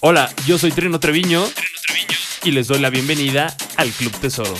Hola, 0.00 0.28
yo 0.46 0.58
soy 0.58 0.70
Trino 0.70 1.00
Treviño, 1.00 1.42
y 2.44 2.50
les 2.52 2.68
doy 2.68 2.78
la 2.80 2.90
bienvenida 2.90 3.54
al 3.76 3.90
Club 3.90 4.12
Tesoro. 4.20 4.54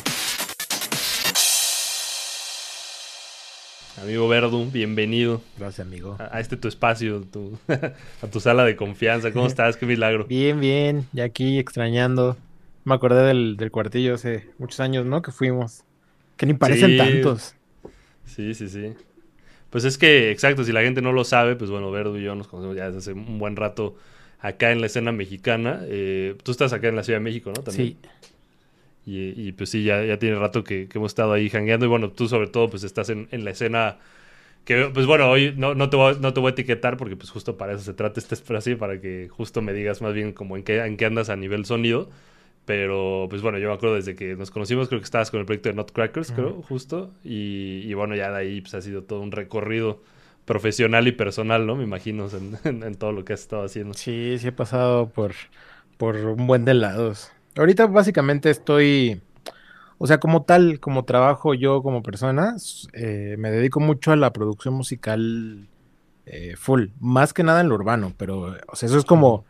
Amigo 4.02 4.28
Verdun, 4.28 4.70
bienvenido 4.73 5.42
Gracias, 5.59 5.87
amigo. 5.87 6.16
a, 6.20 6.37
a 6.37 6.41
este 6.41 6.56
tu 6.56 6.69
espacio, 6.69 7.23
tu- 7.23 7.59
a 8.23 8.27
tu 8.30 8.41
sala 8.41 8.65
de 8.65 8.77
confianza. 8.77 9.33
¿Cómo 9.33 9.47
estás? 9.47 9.77
Qué 9.77 9.87
milagro. 9.87 10.25
Bien, 10.27 10.61
bien. 10.61 11.09
Ya 11.12 11.25
aquí 11.25 11.59
extrañando. 11.59 12.37
Me 12.84 12.95
acordé 12.95 13.23
del, 13.25 13.56
del 13.56 13.70
cuartillo 13.70 14.14
hace 14.14 14.48
muchos 14.59 14.80
años, 14.80 15.05
¿no? 15.05 15.20
Que 15.20 15.33
fuimos. 15.33 15.83
Que 16.37 16.47
ni 16.47 16.55
parecen 16.55 16.92
Sí. 16.92 16.97
tantos. 16.97 17.55
Sí, 18.25 18.55
sí, 18.55 18.69
sí. 18.69 18.95
Pues 19.70 19.84
es 19.84 19.98
que, 19.98 20.30
exacto, 20.30 20.62
si 20.64 20.73
la 20.73 20.80
gente 20.83 21.03
no 21.03 21.12
lo 21.12 21.25
sabe, 21.25 21.56
pues 21.56 21.69
bueno, 21.70 21.91
Verdu 21.91 22.16
y 22.19 22.23
yo 22.23 22.34
nos 22.37 22.47
conocemos 22.48 22.77
ya 22.77 22.87
desde 22.87 22.98
hace 22.98 23.12
un 23.12 23.39
buen 23.39 23.56
rato 23.56 23.97
acá 24.41 24.73
en 24.73 24.80
la 24.80 24.87
escena 24.87 25.12
mexicana. 25.12 25.80
Eh, 25.87 26.37
tú 26.42 26.52
estás 26.52 26.73
acá 26.73 26.88
en 26.88 26.97
la 26.97 27.02
Ciudad 27.02 27.19
de 27.19 27.24
México, 27.24 27.52
¿no? 27.55 27.62
También. 27.62 27.88
Sí. 27.91 27.97
Y, 29.06 29.48
y, 29.48 29.53
pues 29.53 29.70
sí, 29.70 29.84
ya, 29.84 30.05
ya 30.05 30.19
tiene 30.19 30.36
rato 30.39 30.62
que, 30.64 30.86
que 30.89 30.98
hemos 30.98 31.12
estado 31.12 31.33
ahí 31.33 31.48
jangueando. 31.48 31.86
Y 31.86 31.89
bueno, 31.89 32.11
tú 32.11 32.28
sobre 32.28 32.48
todo 32.48 32.69
pues 32.69 32.84
estás 32.84 33.09
en, 33.09 33.27
en 33.31 33.44
la 33.44 33.53
escena 33.53 33.97
que, 34.66 34.91
pues 34.92 35.06
bueno, 35.06 35.31
hoy 35.31 35.55
no, 35.56 35.75
no, 35.75 35.89
te 35.91 35.97
voy, 35.97 36.14
a- 36.14 36.19
no 36.19 36.34
te 36.34 36.41
voy 36.41 36.50
a 36.50 36.53
etiquetar 36.53 36.97
porque 36.98 37.16
pues 37.16 37.31
justo 37.31 37.56
para 37.56 37.72
eso 37.72 37.83
se 37.84 37.94
trata 37.94 38.20
este 38.20 38.34
espacio, 38.34 38.77
para 38.78 39.00
que 39.00 39.28
justo 39.31 39.62
me 39.62 39.72
digas 39.72 40.03
más 40.03 40.12
bien 40.14 40.33
como 40.33 40.56
en 40.59 40.62
qué, 40.62 40.78
en 40.84 40.97
qué 40.98 41.06
andas 41.06 41.31
a 41.31 41.36
nivel 41.36 41.64
sonido. 41.64 42.11
Pero 42.66 43.28
pues 43.31 43.41
bueno, 43.41 43.59
yo 43.59 43.69
me 43.69 43.75
acuerdo 43.75 43.94
desde 43.97 44.14
que 44.14 44.36
nos 44.36 44.50
conocimos, 44.50 44.89
creo 44.89 45.00
que 45.00 45.05
estabas 45.05 45.31
con 45.31 45.41
el 45.41 45.47
proyecto 45.47 45.70
de 45.70 45.75
Nutcrackers, 45.77 46.33
creo, 46.33 46.61
justo. 46.62 47.11
Y, 47.25 47.81
y 47.86 47.94
bueno, 47.94 48.14
ya 48.14 48.31
de 48.31 48.36
ahí 48.39 48.61
pues 48.61 48.75
ha 48.75 48.83
sido 48.83 49.05
todo 49.05 49.20
un 49.20 49.33
recorrido 49.33 50.03
profesional 50.48 51.06
y 51.08 51.12
personal, 51.12 51.66
¿no? 51.66 51.77
Me 51.77 51.84
imagino 51.84 52.28
en, 52.30 52.58
en- 52.64 52.82
en 52.82 52.94
todo 52.96 53.12
lo 53.12 53.24
que 53.24 53.34
has 53.34 53.41
estado 53.41 53.64
haciendo. 53.64 53.94
Sí, 53.94 54.36
sí 54.38 54.48
he 54.48 54.52
pasado 54.52 55.10
por, 55.10 55.34
por 55.96 56.16
un 56.16 56.46
buen 56.46 56.64
de 56.64 56.74
lados. 56.74 57.32
Ahorita 57.56 57.86
básicamente 57.86 58.50
estoy, 58.50 59.20
o 59.98 60.06
sea, 60.06 60.20
como 60.20 60.44
tal, 60.44 60.80
como 60.80 61.04
trabajo 61.04 61.54
yo 61.54 61.82
como 61.82 62.02
persona, 62.02 62.56
eh, 62.94 63.36
me 63.38 63.50
dedico 63.50 63.80
mucho 63.80 64.12
a 64.12 64.16
la 64.16 64.32
producción 64.32 64.74
musical 64.74 65.69
eh, 66.26 66.56
full, 66.56 66.88
más 67.00 67.32
que 67.34 67.44
nada 67.44 67.60
en 67.62 67.69
lo 67.70 67.76
urbano, 67.76 68.14
pero, 68.19 68.56
o 68.69 68.76
sea, 68.76 68.88
eso 68.88 68.98
es 68.98 69.04
como 69.06 69.46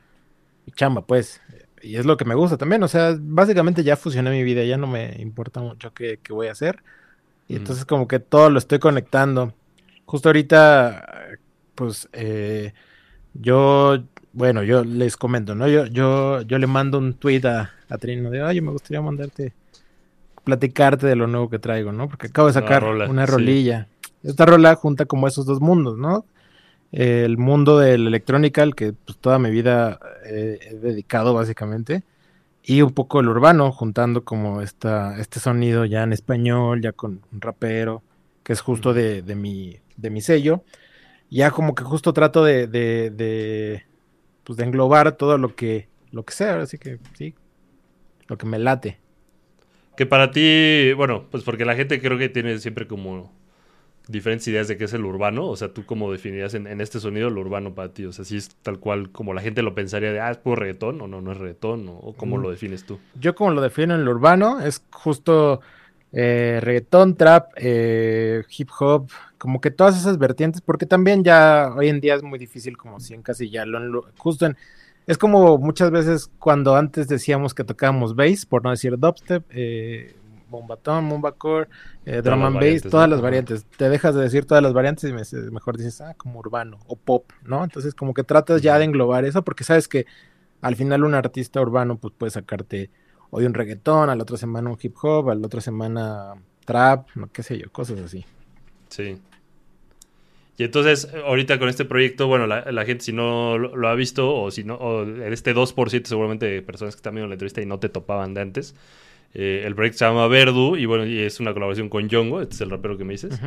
chamba, 0.77 1.07
pues, 1.07 1.41
y 1.83 1.97
es 1.97 2.07
lo 2.07 2.17
que 2.17 2.25
me 2.25 2.35
gusta 2.35 2.57
también, 2.59 2.83
o 2.83 2.89
sea, 2.89 3.17
básicamente 3.21 3.85
ya 3.85 3.97
fusioné 3.97 4.31
mi 4.31 4.43
vida, 4.45 4.65
ya 4.65 4.77
no 4.79 4.87
me 4.87 5.17
importa 5.21 5.61
mucho 5.61 5.93
qué, 5.95 6.21
qué 6.23 6.33
voy 6.33 6.49
a 6.49 6.53
hacer, 6.53 6.83
y 7.49 7.57
entonces 7.57 7.85
como 7.87 8.09
que 8.09 8.21
todo 8.21 8.51
lo 8.51 8.59
estoy 8.59 8.79
conectando. 8.81 9.55
Justo 10.09 10.31
ahorita, 10.31 11.37
pues, 11.75 12.09
eh, 12.15 12.73
yo, 13.35 13.99
bueno, 14.33 14.63
yo 14.63 14.83
les 14.83 15.19
comento, 15.19 15.55
¿no? 15.55 15.69
Yo, 15.69 15.85
yo, 15.85 16.41
yo 16.41 16.59
le 16.59 16.67
mando 16.67 16.97
un 16.97 17.13
tweet 17.13 17.45
a, 17.45 17.73
a 17.91 17.99
Trino 17.99 18.31
de, 18.31 18.43
oye, 18.43 18.63
me 18.63 18.71
gustaría 18.71 19.03
mandarte, 19.03 19.53
platicarte 20.45 21.07
de 21.07 21.15
lo 21.15 21.27
nuevo 21.27 21.51
que 21.51 21.59
traigo, 21.59 21.93
¿no? 21.93 22.09
Porque 22.09 22.29
acabo 22.29 22.49
de 22.49 22.53
Una 22.53 22.61
sacar 22.63 22.83
rola, 22.85 23.07
una 23.11 23.27
sí. 23.27 23.33
rolilla. 23.33 23.87
Esta 24.23 24.47
rola 24.47 24.77
junta 24.77 25.05
como 25.05 25.29
esos 25.29 25.45
dos 25.45 25.61
mundos, 25.61 25.99
¿no? 25.99 26.25
El 26.91 27.37
mundo 27.37 27.79
del 27.79 28.07
electrónica, 28.07 28.63
al 28.63 28.75
que 28.75 28.95
pues, 28.95 29.19
toda 29.19 29.39
mi 29.39 29.51
vida 29.51 30.01
eh, 30.25 30.59
he 30.71 30.75
dedicado 30.77 31.35
básicamente, 31.35 32.03
y 32.63 32.81
un 32.81 32.93
poco 32.93 33.21
el 33.21 33.29
urbano, 33.29 33.73
juntando 33.73 34.25
como 34.25 34.63
esta, 34.63 35.21
este 35.21 35.39
sonido 35.39 35.85
ya 35.85 36.03
en 36.03 36.15
español, 36.15 36.81
ya 36.81 36.93
con 36.93 37.21
un 37.31 37.43
rapero, 37.43 38.03
que 38.43 38.55
es 38.55 38.63
justo 38.63 38.95
de, 38.95 39.21
de 39.21 39.35
mi, 39.35 39.77
de 39.99 40.11
mi 40.11 40.23
sello. 40.23 40.65
Ya 41.31 41.51
como 41.51 41.75
que 41.75 41.85
justo 41.85 42.15
trato 42.15 42.43
de, 42.43 42.67
de, 42.67 43.11
de, 43.11 43.85
pues 44.45 44.57
de 44.57 44.65
englobar 44.65 45.13
todo 45.19 45.37
lo 45.37 45.55
que, 45.55 45.89
lo 46.11 46.25
que 46.25 46.33
sea, 46.33 46.61
así 46.63 46.79
que 46.79 46.99
sí, 47.19 47.35
lo 48.29 48.39
que 48.39 48.47
me 48.47 48.59
late. 48.59 48.99
Que 49.97 50.07
para 50.07 50.31
ti, 50.31 50.93
bueno, 50.95 51.27
pues 51.31 51.43
porque 51.45 51.67
la 51.67 51.75
gente 51.75 52.01
creo 52.01 52.17
que 52.17 52.29
tiene 52.31 52.59
siempre 52.61 52.87
como 52.87 53.33
diferentes 54.07 54.49
ideas 54.49 54.69
de 54.69 54.79
qué 54.79 54.85
es 54.85 54.93
el 54.95 55.05
urbano. 55.05 55.47
O 55.49 55.57
sea, 55.57 55.75
tú 55.75 55.85
cómo 55.85 56.11
definirías 56.13 56.55
en, 56.55 56.67
en 56.67 56.81
este 56.81 57.01
sonido 57.01 57.29
lo 57.31 57.41
urbano 57.43 57.75
para 57.75 57.93
ti. 57.93 58.07
O 58.07 58.13
sea, 58.13 58.25
si 58.25 58.37
es 58.37 58.49
tal 58.63 58.79
cual 58.79 59.11
como 59.11 59.35
la 59.35 59.43
gente 59.43 59.61
lo 59.63 59.75
pensaría 59.75 60.13
de, 60.13 60.21
ah, 60.21 60.31
es 60.31 60.39
puro 60.39 60.57
reggaetón 60.57 61.01
o 61.03 61.09
no, 61.09 61.21
no 61.21 61.33
es 61.33 61.39
reggaetón. 61.39 61.89
O, 61.89 61.93
o 61.95 62.15
cómo 62.17 62.39
Mm. 62.39 62.43
lo 62.43 62.51
defines 62.51 62.87
tú. 62.87 63.01
Yo 63.21 63.35
como 63.35 63.51
lo 63.51 63.61
defino 63.61 63.95
en 63.97 64.05
lo 64.05 64.13
urbano, 64.13 64.61
es 64.61 64.83
justo 64.93 65.61
eh, 66.13 66.59
reggaetón, 66.63 67.17
trap, 67.17 67.51
eh, 67.57 68.43
hip 68.57 68.71
hop, 68.81 69.11
como 69.39 69.61
que 69.61 69.71
todas 69.71 69.97
esas 69.99 70.19
vertientes, 70.19 70.61
porque 70.63 70.87
también 70.87 71.25
ya 71.25 71.73
hoy 71.77 71.89
en 71.89 72.01
día 72.01 72.15
es 72.15 72.23
muy 72.23 72.39
difícil 72.39 72.77
como 72.77 73.01
si 73.01 73.15
encasillarlo 73.15 73.79
en 73.79 73.93
lo, 73.93 74.07
justo 74.17 74.47
en, 74.47 74.57
es 75.07 75.19
como 75.19 75.59
muchas 75.59 75.91
veces 75.91 76.31
cuando 76.39 76.77
antes 76.77 77.09
decíamos 77.09 77.55
que 77.55 77.65
tocábamos 77.65 78.15
bass, 78.15 78.47
por 78.47 78.63
no 78.65 78.71
decir 78.71 78.99
dubstep, 78.99 79.45
eh, 79.51 80.15
bombatón, 80.51 81.05
mumbacore, 81.05 81.69
eh, 82.05 82.21
drum 82.23 82.45
and 82.45 82.61
bass, 82.61 82.87
todas 82.89 83.09
¿no? 83.09 83.15
las 83.17 83.21
variantes. 83.21 83.67
Te 83.77 83.89
dejas 83.89 84.15
de 84.15 84.23
decir 84.23 84.47
todas 84.47 84.63
las 84.63 84.73
variantes 84.73 85.05
y 85.11 85.13
me- 85.13 85.51
mejor 85.51 85.77
dices, 85.77 86.01
ah, 86.01 86.15
como 86.17 86.39
urbano 86.41 86.79
o 86.87 86.97
pop, 86.97 87.31
¿no? 87.43 87.65
Entonces 87.65 87.95
como 87.95 88.15
que 88.15 88.25
tratas 88.25 88.63
ya 88.63 88.79
de 88.79 88.85
englobar 88.85 89.25
eso 89.25 89.43
porque 89.45 89.65
sabes 89.65 89.89
que 89.89 90.07
al 90.61 90.77
final 90.77 91.05
un 91.05 91.15
artista 91.15 91.61
urbano 91.61 91.99
pues 91.99 92.15
puede 92.17 92.31
sacarte 92.31 92.91
hoy 93.31 93.45
un 93.47 93.55
reggaetón, 93.55 94.11
a 94.11 94.17
la 94.17 94.23
otra 94.23 94.37
semana 94.37 94.71
un 94.71 94.79
hip 94.81 94.95
hop, 95.03 95.31
a 95.31 95.35
la 95.35 95.47
otra 95.47 95.61
semana 95.61 96.35
trap, 96.65 97.09
no 97.15 97.31
qué 97.33 97.43
sé 97.43 97.59
yo, 97.59 97.71
cosas 97.71 98.01
así. 98.01 98.25
Sí. 98.89 99.19
Y 100.57 100.65
entonces, 100.65 101.09
ahorita 101.25 101.59
con 101.61 101.69
este 101.69 101.85
proyecto, 101.85 102.27
bueno, 102.27 102.47
la, 102.49 102.73
la 102.73 102.85
gente 102.85 103.05
si 103.05 103.13
no 103.13 103.57
lo, 103.59 103.77
lo 103.77 103.89
ha 103.89 103.95
visto 103.95 104.35
o 104.35 104.51
si 104.51 104.65
no, 104.65 104.75
o 104.75 105.05
en 105.05 105.33
este 105.33 105.55
2% 105.55 106.05
seguramente 106.07 106.47
de 106.47 106.63
personas 106.63 106.95
que 106.95 106.99
están 106.99 107.15
viendo 107.15 107.29
la 107.29 107.35
entrevista 107.35 107.61
y 107.63 107.67
no 107.67 107.79
te 107.79 107.89
topaban 107.89 108.35
de 108.35 108.41
antes, 108.41 108.75
eh, 109.35 109.63
el 109.65 109.75
proyecto 109.77 109.99
se 109.99 110.05
llama 110.07 110.27
Verdu 110.27 110.77
y 110.77 110.87
bueno, 110.87 111.07
y 111.07 111.21
es 111.21 111.39
una 111.39 111.53
colaboración 111.53 111.89
con 111.89 112.09
Yongo, 112.09 112.41
este 112.41 112.57
es 112.57 112.61
el 112.63 112.71
rapero 112.71 112.99
que 112.99 113.05
me 113.05 113.13
dices, 113.13 113.41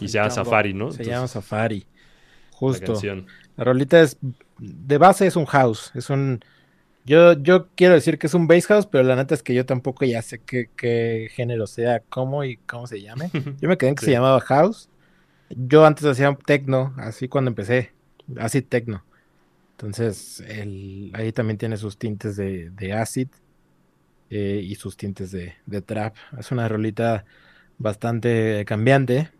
y 0.00 0.08
se 0.08 0.14
llama. 0.14 0.30
Safari, 0.30 0.74
¿no? 0.74 0.90
Se 0.90 1.02
Entonces, 1.02 1.06
llama 1.06 1.28
Safari. 1.28 1.80
la 1.80 2.56
Justo. 2.56 2.86
canción. 2.94 3.26
La 3.56 3.64
rolita 3.64 4.00
es 4.00 4.16
de 4.58 4.98
base 4.98 5.26
es 5.28 5.36
un 5.36 5.46
house, 5.46 5.92
es 5.94 6.10
un 6.10 6.40
yo 7.08 7.32
yo 7.34 7.68
quiero 7.74 7.94
decir 7.94 8.18
que 8.18 8.26
es 8.28 8.34
un 8.34 8.46
bass 8.46 8.66
house, 8.66 8.86
pero 8.86 9.04
la 9.04 9.16
neta 9.16 9.34
es 9.34 9.42
que 9.42 9.54
yo 9.54 9.66
tampoco 9.66 10.04
ya 10.04 10.22
sé 10.22 10.40
qué, 10.40 10.70
qué 10.76 11.28
género 11.32 11.66
sea, 11.66 12.00
cómo 12.08 12.44
y 12.44 12.58
cómo 12.58 12.86
se 12.86 13.00
llame. 13.02 13.30
Yo 13.60 13.68
me 13.68 13.76
quedé 13.78 13.90
en 13.90 13.96
que 13.96 14.02
Sí. 14.02 14.06
se 14.06 14.12
llamaba 14.12 14.40
house. 14.40 14.88
Yo 15.50 15.84
antes 15.86 16.04
hacía 16.06 16.36
techno, 16.46 16.94
así 16.98 17.28
cuando 17.28 17.50
empecé, 17.50 17.92
acid 18.38 18.64
techno. 18.68 19.04
Entonces, 19.72 20.40
el, 20.48 21.10
ahí 21.14 21.32
también 21.32 21.58
tiene 21.58 21.76
sus 21.76 21.98
tintes 21.98 22.36
de, 22.36 22.70
de 22.70 22.92
acid 22.92 23.28
eh, 24.30 24.60
y 24.62 24.74
sus 24.74 24.96
tintes 24.96 25.30
de, 25.30 25.54
de 25.66 25.82
trap. 25.82 26.16
Es 26.38 26.50
una 26.52 26.68
rolita 26.68 27.24
bastante 27.78 28.64
cambiante, 28.66 29.30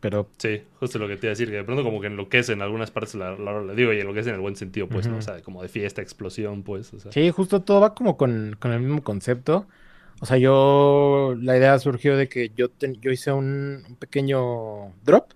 pero 0.00 0.28
Sí, 0.38 0.62
justo 0.80 0.98
lo 0.98 1.06
que 1.06 1.16
te 1.16 1.26
iba 1.26 1.30
a 1.30 1.34
decir, 1.36 1.48
que 1.50 1.56
de 1.56 1.64
pronto 1.64 1.84
como 1.84 2.00
que 2.00 2.06
enloquece 2.06 2.52
en 2.54 2.62
algunas 2.62 2.90
partes 2.90 3.14
la, 3.14 3.32
la, 3.36 3.60
la- 3.60 3.74
digo, 3.74 3.92
y 3.92 4.00
enloquece 4.00 4.30
en 4.30 4.36
el 4.36 4.40
buen 4.40 4.56
sentido, 4.56 4.88
pues, 4.88 5.08
¿no? 5.08 5.18
O 5.18 5.20
sea, 5.20 5.42
como 5.42 5.62
de 5.62 5.68
fiesta, 5.68 6.00
explosión, 6.02 6.62
pues, 6.62 6.92
o 6.94 6.98
sea. 7.00 7.12
Sí, 7.12 7.30
justo 7.30 7.62
todo 7.62 7.80
va 7.80 7.94
como 7.94 8.16
con, 8.16 8.56
con 8.60 8.72
el 8.72 8.80
mismo 8.80 9.02
concepto. 9.02 9.66
O 10.20 10.26
sea, 10.26 10.36
yo, 10.38 11.34
la 11.40 11.56
idea 11.56 11.78
surgió 11.78 12.16
de 12.16 12.28
que 12.28 12.50
yo, 12.54 12.68
ten- 12.70 13.00
yo 13.00 13.10
hice 13.10 13.32
un, 13.32 13.84
un 13.88 13.96
pequeño 13.96 14.94
drop 15.02 15.32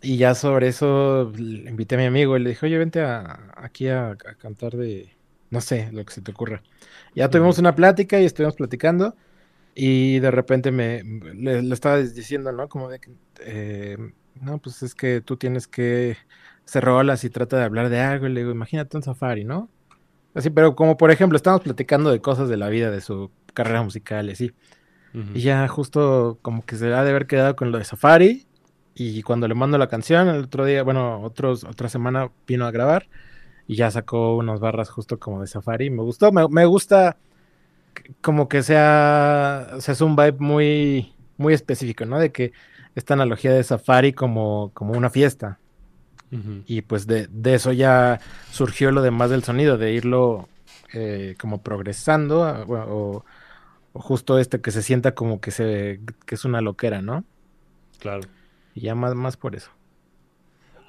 y 0.00 0.16
ya 0.16 0.34
sobre 0.34 0.68
eso 0.68 1.32
le 1.36 1.70
invité 1.70 1.94
a 1.94 1.98
mi 1.98 2.04
amigo 2.06 2.36
y 2.36 2.40
le 2.40 2.50
dije, 2.50 2.66
oye, 2.66 2.78
vente 2.78 3.00
a- 3.02 3.52
aquí 3.56 3.88
a, 3.88 4.10
a 4.10 4.16
cantar 4.16 4.72
de, 4.76 5.16
no 5.50 5.60
sé, 5.60 5.90
lo 5.92 6.04
que 6.04 6.12
se 6.12 6.22
te 6.22 6.32
ocurra. 6.32 6.62
Ya 7.14 7.30
tuvimos 7.30 7.58
Ujú. 7.58 7.60
una 7.60 7.74
plática 7.74 8.20
y 8.20 8.24
estuvimos 8.24 8.56
platicando 8.56 9.16
y 9.74 10.18
de 10.20 10.30
repente 10.30 10.70
me, 10.72 11.02
le, 11.02 11.62
le 11.62 11.74
estaba 11.74 11.98
diciendo, 11.98 12.52
¿no? 12.52 12.68
Como 12.68 12.88
de 12.90 13.00
que, 13.00 13.10
eh, 13.40 13.96
no, 14.40 14.58
pues 14.58 14.82
es 14.82 14.94
que 14.94 15.20
tú 15.20 15.36
tienes 15.36 15.66
que 15.68 16.16
hacer 16.66 16.84
rolas 16.84 17.24
y 17.24 17.30
trata 17.30 17.56
de 17.58 17.64
hablar 17.64 17.88
de 17.88 18.00
algo. 18.00 18.26
Y 18.26 18.32
le 18.32 18.40
digo, 18.40 18.52
imagínate 18.52 18.96
un 18.96 19.02
safari, 19.02 19.44
¿no? 19.44 19.70
Así, 20.34 20.50
pero 20.50 20.74
como 20.76 20.96
por 20.96 21.10
ejemplo, 21.10 21.36
estamos 21.36 21.62
platicando 21.62 22.10
de 22.10 22.20
cosas 22.20 22.48
de 22.48 22.56
la 22.56 22.68
vida, 22.68 22.90
de 22.90 23.00
su 23.00 23.30
carrera 23.54 23.82
musical 23.82 24.28
y 24.28 24.32
así. 24.32 24.52
Y 25.34 25.42
ya 25.42 25.68
justo 25.68 26.38
como 26.42 26.64
que 26.64 26.76
se 26.76 26.92
ha 26.94 27.04
de 27.04 27.10
haber 27.10 27.26
quedado 27.26 27.56
con 27.56 27.70
lo 27.72 27.78
de 27.78 27.84
Safari. 27.84 28.46
Y 28.94 29.22
cuando 29.22 29.48
le 29.48 29.54
mando 29.54 29.78
la 29.78 29.88
canción, 29.88 30.28
el 30.28 30.44
otro 30.44 30.64
día, 30.64 30.82
bueno, 30.82 31.20
otros, 31.22 31.64
otra 31.64 31.88
semana 31.88 32.30
vino 32.46 32.66
a 32.66 32.70
grabar. 32.70 33.08
y 33.66 33.76
ya 33.76 33.90
sacó 33.90 34.36
unas 34.36 34.60
barras 34.60 34.90
justo 34.90 35.18
como 35.18 35.40
de 35.40 35.46
Safari. 35.46 35.90
Me 35.90 36.02
gustó, 36.02 36.32
me, 36.32 36.46
me 36.48 36.66
gusta 36.66 37.18
como 38.20 38.48
que 38.48 38.62
sea, 38.62 39.68
o 39.74 39.80
sea, 39.80 39.92
es 39.92 40.00
un 40.00 40.16
vibe 40.16 40.36
muy, 40.38 41.14
muy 41.36 41.54
específico, 41.54 42.04
¿no? 42.04 42.18
De 42.18 42.32
que 42.32 42.52
esta 42.94 43.14
analogía 43.14 43.52
de 43.52 43.64
Safari 43.64 44.12
como, 44.12 44.70
como 44.74 44.94
una 44.94 45.10
fiesta. 45.10 45.58
Y 46.64 46.80
pues 46.80 47.06
de, 47.06 47.26
de, 47.30 47.52
eso 47.52 47.72
ya 47.72 48.18
surgió 48.50 48.90
lo 48.90 49.02
demás 49.02 49.28
del 49.28 49.44
sonido, 49.44 49.76
de 49.76 49.92
irlo 49.92 50.48
eh, 50.94 51.34
como 51.38 51.60
progresando, 51.60 52.40
o, 52.40 53.22
o, 53.92 54.00
justo 54.00 54.38
este 54.38 54.62
que 54.62 54.70
se 54.70 54.80
sienta 54.80 55.14
como 55.14 55.42
que 55.42 55.50
se 55.50 56.00
que 56.24 56.34
es 56.34 56.46
una 56.46 56.62
loquera, 56.62 57.02
¿no? 57.02 57.24
Claro. 57.98 58.22
Y 58.74 58.80
ya 58.80 58.94
más, 58.94 59.14
más 59.14 59.36
por 59.36 59.54
eso. 59.54 59.70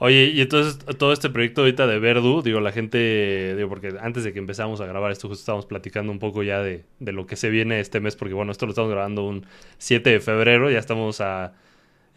Oye, 0.03 0.25
y 0.35 0.41
entonces 0.41 0.79
todo 0.97 1.13
este 1.13 1.29
proyecto 1.29 1.61
ahorita 1.61 1.87
de 1.87 1.97
Verdu, 1.97 2.41
digo, 2.41 2.59
la 2.59 2.73
gente, 2.73 3.55
digo, 3.55 3.69
porque 3.69 3.95
antes 4.01 4.25
de 4.25 4.33
que 4.33 4.39
empezamos 4.39 4.81
a 4.81 4.85
grabar 4.85 5.13
esto, 5.13 5.29
justo 5.29 5.39
estábamos 5.39 5.65
platicando 5.65 6.11
un 6.11 6.19
poco 6.19 6.43
ya 6.43 6.61
de, 6.61 6.83
de, 6.99 7.13
lo 7.13 7.25
que 7.25 7.37
se 7.37 7.49
viene 7.49 7.79
este 7.79 8.01
mes, 8.01 8.17
porque 8.17 8.33
bueno, 8.33 8.51
esto 8.51 8.65
lo 8.65 8.71
estamos 8.71 8.91
grabando 8.91 9.25
un 9.25 9.45
7 9.77 10.09
de 10.09 10.19
febrero, 10.19 10.69
ya 10.69 10.79
estamos 10.79 11.21
a 11.21 11.53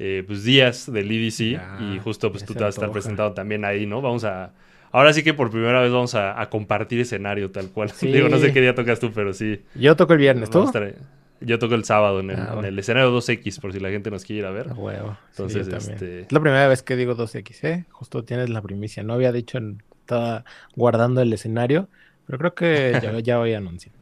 eh, 0.01 0.25
pues 0.27 0.43
días 0.43 0.93
del 0.93 1.13
EDC 1.13 1.61
y 1.81 2.01
justo 2.03 2.33
pues 2.33 2.45
tú 2.45 2.55
te 2.55 2.65
vas 2.65 2.75
a 2.77 2.81
estar 2.81 2.91
presentado 2.91 3.35
también 3.35 3.65
ahí, 3.65 3.87
¿no? 3.87 4.03
Vamos 4.03 4.25
a... 4.25 4.51
Ahora 4.91 5.13
sí 5.13 5.23
que 5.23 5.33
por 5.33 5.53
primera 5.53 5.81
vez 5.81 5.93
vamos 5.93 6.17
a, 6.17 6.41
a 6.41 6.51
compartir 6.51 6.99
escenario 6.99 7.53
tal 7.53 7.71
cual. 7.71 7.93
Digo, 8.03 8.29
no 8.29 8.39
sé 8.39 8.53
qué 8.53 8.63
día 8.63 8.75
tocas 8.75 8.99
tú, 8.99 9.13
pero 9.15 9.33
sí. 9.33 9.61
Yo 9.77 9.95
toco 9.95 10.15
el 10.15 10.19
viernes, 10.19 10.51
¿tú? 10.51 10.69
Yo 11.41 11.59
toco 11.59 11.75
el 11.75 11.85
sábado 11.85 12.21
en 12.21 12.31
el, 12.31 12.41
ah, 12.41 12.57
en 12.59 12.65
el, 12.65 12.79
escenario 12.79 13.17
2X, 13.17 13.61
por 13.61 13.73
si 13.73 13.81
la 13.81 13.91
gente 13.91 14.11
nos 14.11 14.25
quiere 14.25 14.41
ir 14.41 14.47
a 14.47 14.51
ver. 14.51 14.69
huevo. 14.75 15.17
Entonces, 15.31 15.69
este... 15.69 16.21
Es 16.23 16.33
la 16.33 16.41
primera 16.41 16.69
vez 16.69 16.83
que 16.83 16.97
digo 16.97 17.15
2X, 17.15 17.65
¿eh? 17.65 17.85
Justo 17.91 18.25
tienes 18.25 18.49
la 18.49 18.63
primicia. 18.63 19.03
No 19.03 19.15
había 19.15 19.33
dicho, 19.33 19.59
estaba 20.01 20.45
guardando 20.75 21.21
el 21.21 21.33
escenario, 21.33 21.89
pero 22.27 22.39
creo 22.39 22.55
que 22.55 22.99
ya, 23.03 23.19
ya 23.21 23.39
voy 23.39 23.53
a 23.53 23.59
anunciar. 23.59 23.95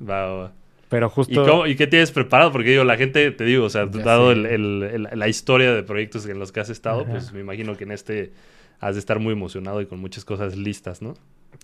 Va, 0.00 0.26
va. 0.26 0.52
Pero 0.90 1.08
justo... 1.08 1.66
¿Y, 1.66 1.76
qué 1.76 1.86
tienes 1.86 2.10
preparado? 2.10 2.50
Porque 2.50 2.70
digo, 2.70 2.82
la 2.82 2.96
gente, 2.96 3.30
te 3.30 3.44
digo, 3.44 3.64
o 3.64 3.70
sea, 3.70 3.86
dado 3.86 4.32
el, 4.32 4.44
el, 4.44 5.08
la 5.12 5.28
historia 5.28 5.72
de 5.72 5.84
proyectos 5.84 6.26
en 6.26 6.40
los 6.40 6.50
que 6.50 6.58
has 6.58 6.68
estado, 6.68 7.06
pues 7.06 7.32
me 7.32 7.40
imagino 7.40 7.76
que 7.76 7.84
en 7.84 7.92
este 7.92 8.32
has 8.80 8.94
de 8.94 8.98
estar 8.98 9.20
muy 9.20 9.32
emocionado 9.32 9.80
y 9.80 9.86
con 9.86 10.00
muchas 10.00 10.24
cosas 10.24 10.56
listas, 10.56 11.00
¿no? 11.00 11.14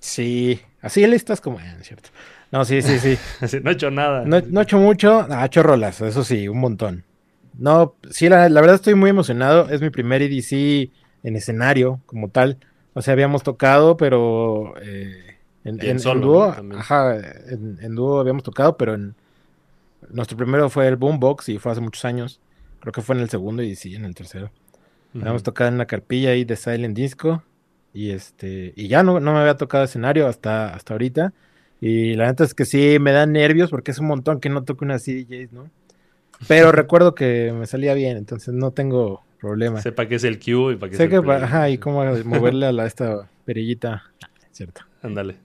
Sí, 0.01 0.61
así 0.81 1.05
listas 1.07 1.41
como... 1.41 1.59
Eh, 1.59 1.77
cierto. 1.81 2.11
No, 2.53 2.65
sí, 2.65 2.83
sí, 2.83 2.99
sí. 3.47 3.59
no 3.63 3.71
he 3.71 3.75
hecho 3.75 3.91
nada. 3.91 4.25
No, 4.25 4.37
he 4.37 4.63
hecho 4.63 4.79
mucho. 4.79 5.27
ha 5.31 5.45
hecho 5.45 5.63
rolas, 5.63 6.01
eso 6.01 6.25
sí, 6.25 6.49
un 6.49 6.61
montón. 6.61 7.05
No, 7.59 7.95
sí, 8.11 8.29
la, 8.29 8.49
verdad 8.49 8.75
estoy 8.75 8.95
muy 8.95 9.11
emocionado. 9.11 9.69
Es 9.71 9.81
mi 9.81 9.91
primer 9.91 10.23
EDC 10.23 10.91
en 11.23 11.37
escenario 11.37 12.01
como 12.07 12.29
tal. 12.29 12.59
O 12.95 13.03
sea, 13.03 13.13
habíamos 13.13 13.43
tocado, 13.43 13.97
pero 13.97 14.75
eh, 14.83 15.37
en, 15.65 15.83
en, 15.83 16.21
dúo. 16.21 16.55
Ajá, 16.77 17.17
en, 17.17 17.95
dúo 17.95 18.21
habíamos 18.21 18.43
tocado, 18.43 18.77
pero 18.77 18.95
en 18.95 19.15
nuestro 20.11 20.37
primero 20.37 20.69
fue 20.71 20.87
el 20.87 20.97
Boombox 20.97 21.49
y 21.49 21.59
fue 21.59 21.73
hace 21.73 21.81
muchos 21.81 22.05
años. 22.05 22.41
Creo 22.81 22.93
que 22.93 23.03
fue 23.03 23.17
en 23.17 23.23
el 23.23 23.31
segundo 23.31 23.63
y 23.63 23.75
sí, 23.75 23.95
en 23.95 24.05
el 24.05 24.15
tercero. 24.15 24.51
Habíamos 25.15 25.43
tocado 25.43 25.69
en 25.69 25.79
la 25.79 25.87
carpilla 25.87 26.31
ahí 26.31 26.45
de 26.45 26.57
Silent 26.57 26.95
Disco. 26.95 27.43
Y 27.95 28.11
este, 28.11 28.75
y 28.77 28.89
ya 28.89 29.03
no, 29.03 29.21
no 29.21 29.33
me 29.33 29.39
había 29.39 29.57
tocado 29.57 29.85
escenario 29.85 30.27
hasta, 30.27 30.75
hasta 30.75 30.93
ahorita. 30.93 31.33
Y 31.81 32.15
la 32.15 32.27
neta 32.27 32.45
es 32.45 32.55
que 32.55 32.65
sí 32.65 32.99
me 33.01 33.13
dan 33.13 33.33
nervios 33.33 33.71
porque 33.71 33.91
es 33.91 33.99
un 33.99 34.07
montón 34.07 34.41
que 34.41 34.49
no 34.49 34.65
toque 34.65 34.85
una 34.85 34.99
CDJs, 34.99 35.53
¿no? 35.53 35.71
Pero 36.49 36.73
recuerdo 36.73 37.15
que 37.15 37.53
me 37.53 37.67
salía 37.67 37.95
bien, 37.95 38.17
entonces 38.17 38.55
no 38.55 38.71
tengo 38.71 39.23
problema. 39.41 39.81
Sepa 39.83 40.07
que 40.07 40.17
es 40.17 40.25
el 40.25 40.39
Q 40.39 40.73
y 40.73 40.77
para 40.77 40.91
que 40.91 40.97
Sé 40.97 41.09
que, 41.09 41.17
ajá, 41.17 41.71
y 41.71 41.79
cómo 41.79 42.05
moverle 42.25 42.67
a 42.67 42.73
la, 42.73 42.87
esta 42.87 43.29
perillita. 43.45 44.05
Cierto. 44.53 44.83
Ándale. 45.03 45.37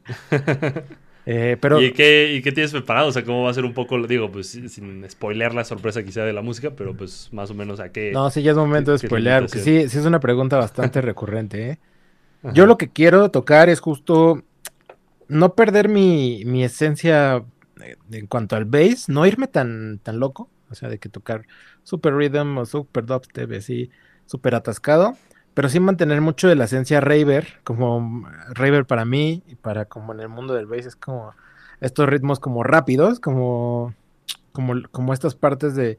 eh, 1.25 1.57
pero... 1.59 1.81
¿Y 1.81 1.91
qué, 1.91 2.33
¿Y 2.33 2.41
qué 2.41 2.53
tienes 2.53 2.71
preparado? 2.71 3.09
O 3.09 3.11
sea, 3.11 3.25
¿cómo 3.25 3.43
va 3.43 3.51
a 3.51 3.53
ser 3.53 3.65
un 3.65 3.73
poco, 3.73 4.01
digo, 4.07 4.31
pues 4.31 4.47
sin 4.47 5.07
spoilear 5.09 5.53
la 5.53 5.65
sorpresa 5.65 6.01
quizá 6.03 6.23
de 6.23 6.31
la 6.31 6.41
música, 6.41 6.71
pero 6.71 6.95
pues 6.95 7.27
más 7.33 7.51
o 7.51 7.53
menos 7.53 7.81
a 7.81 7.91
qué... 7.91 8.11
No, 8.13 8.29
sí, 8.29 8.41
ya 8.41 8.51
es 8.51 8.57
momento 8.57 8.91
de 8.91 8.99
spoilear, 8.99 9.49
sí, 9.49 9.59
sí 9.89 9.97
es 9.97 10.05
una 10.05 10.21
pregunta 10.21 10.57
bastante 10.57 11.01
recurrente, 11.01 11.71
¿eh? 11.71 11.79
Yo 12.53 12.65
lo 12.65 12.75
que 12.77 12.89
quiero 12.89 13.29
tocar 13.29 13.69
es 13.69 13.79
justo 13.79 14.41
no 15.31 15.55
perder 15.55 15.87
mi, 15.87 16.43
mi 16.45 16.63
esencia 16.63 17.45
en 18.11 18.27
cuanto 18.27 18.57
al 18.57 18.65
bass, 18.65 19.07
no 19.07 19.25
irme 19.25 19.47
tan, 19.47 19.99
tan 19.99 20.19
loco, 20.19 20.49
o 20.69 20.75
sea, 20.75 20.89
de 20.89 20.99
que 20.99 21.07
tocar 21.07 21.47
super 21.83 22.13
rhythm 22.13 22.57
o 22.57 22.65
super 22.65 23.05
dubstep, 23.05 23.49
así, 23.53 23.89
super 24.25 24.55
atascado, 24.55 25.15
pero 25.53 25.69
sí 25.69 25.79
mantener 25.79 26.19
mucho 26.19 26.49
de 26.49 26.55
la 26.55 26.65
esencia 26.65 26.99
raver, 26.99 27.61
como 27.63 28.27
raver 28.49 28.85
para 28.85 29.05
mí 29.05 29.41
y 29.47 29.55
para 29.55 29.85
como 29.85 30.13
en 30.13 30.19
el 30.19 30.27
mundo 30.27 30.53
del 30.53 30.65
bass 30.65 30.85
es 30.85 30.95
como 30.97 31.33
estos 31.79 32.09
ritmos 32.09 32.41
como 32.41 32.63
rápidos, 32.63 33.21
como, 33.21 33.95
como, 34.51 34.73
como 34.91 35.13
estas 35.13 35.35
partes 35.35 35.75
de 35.75 35.97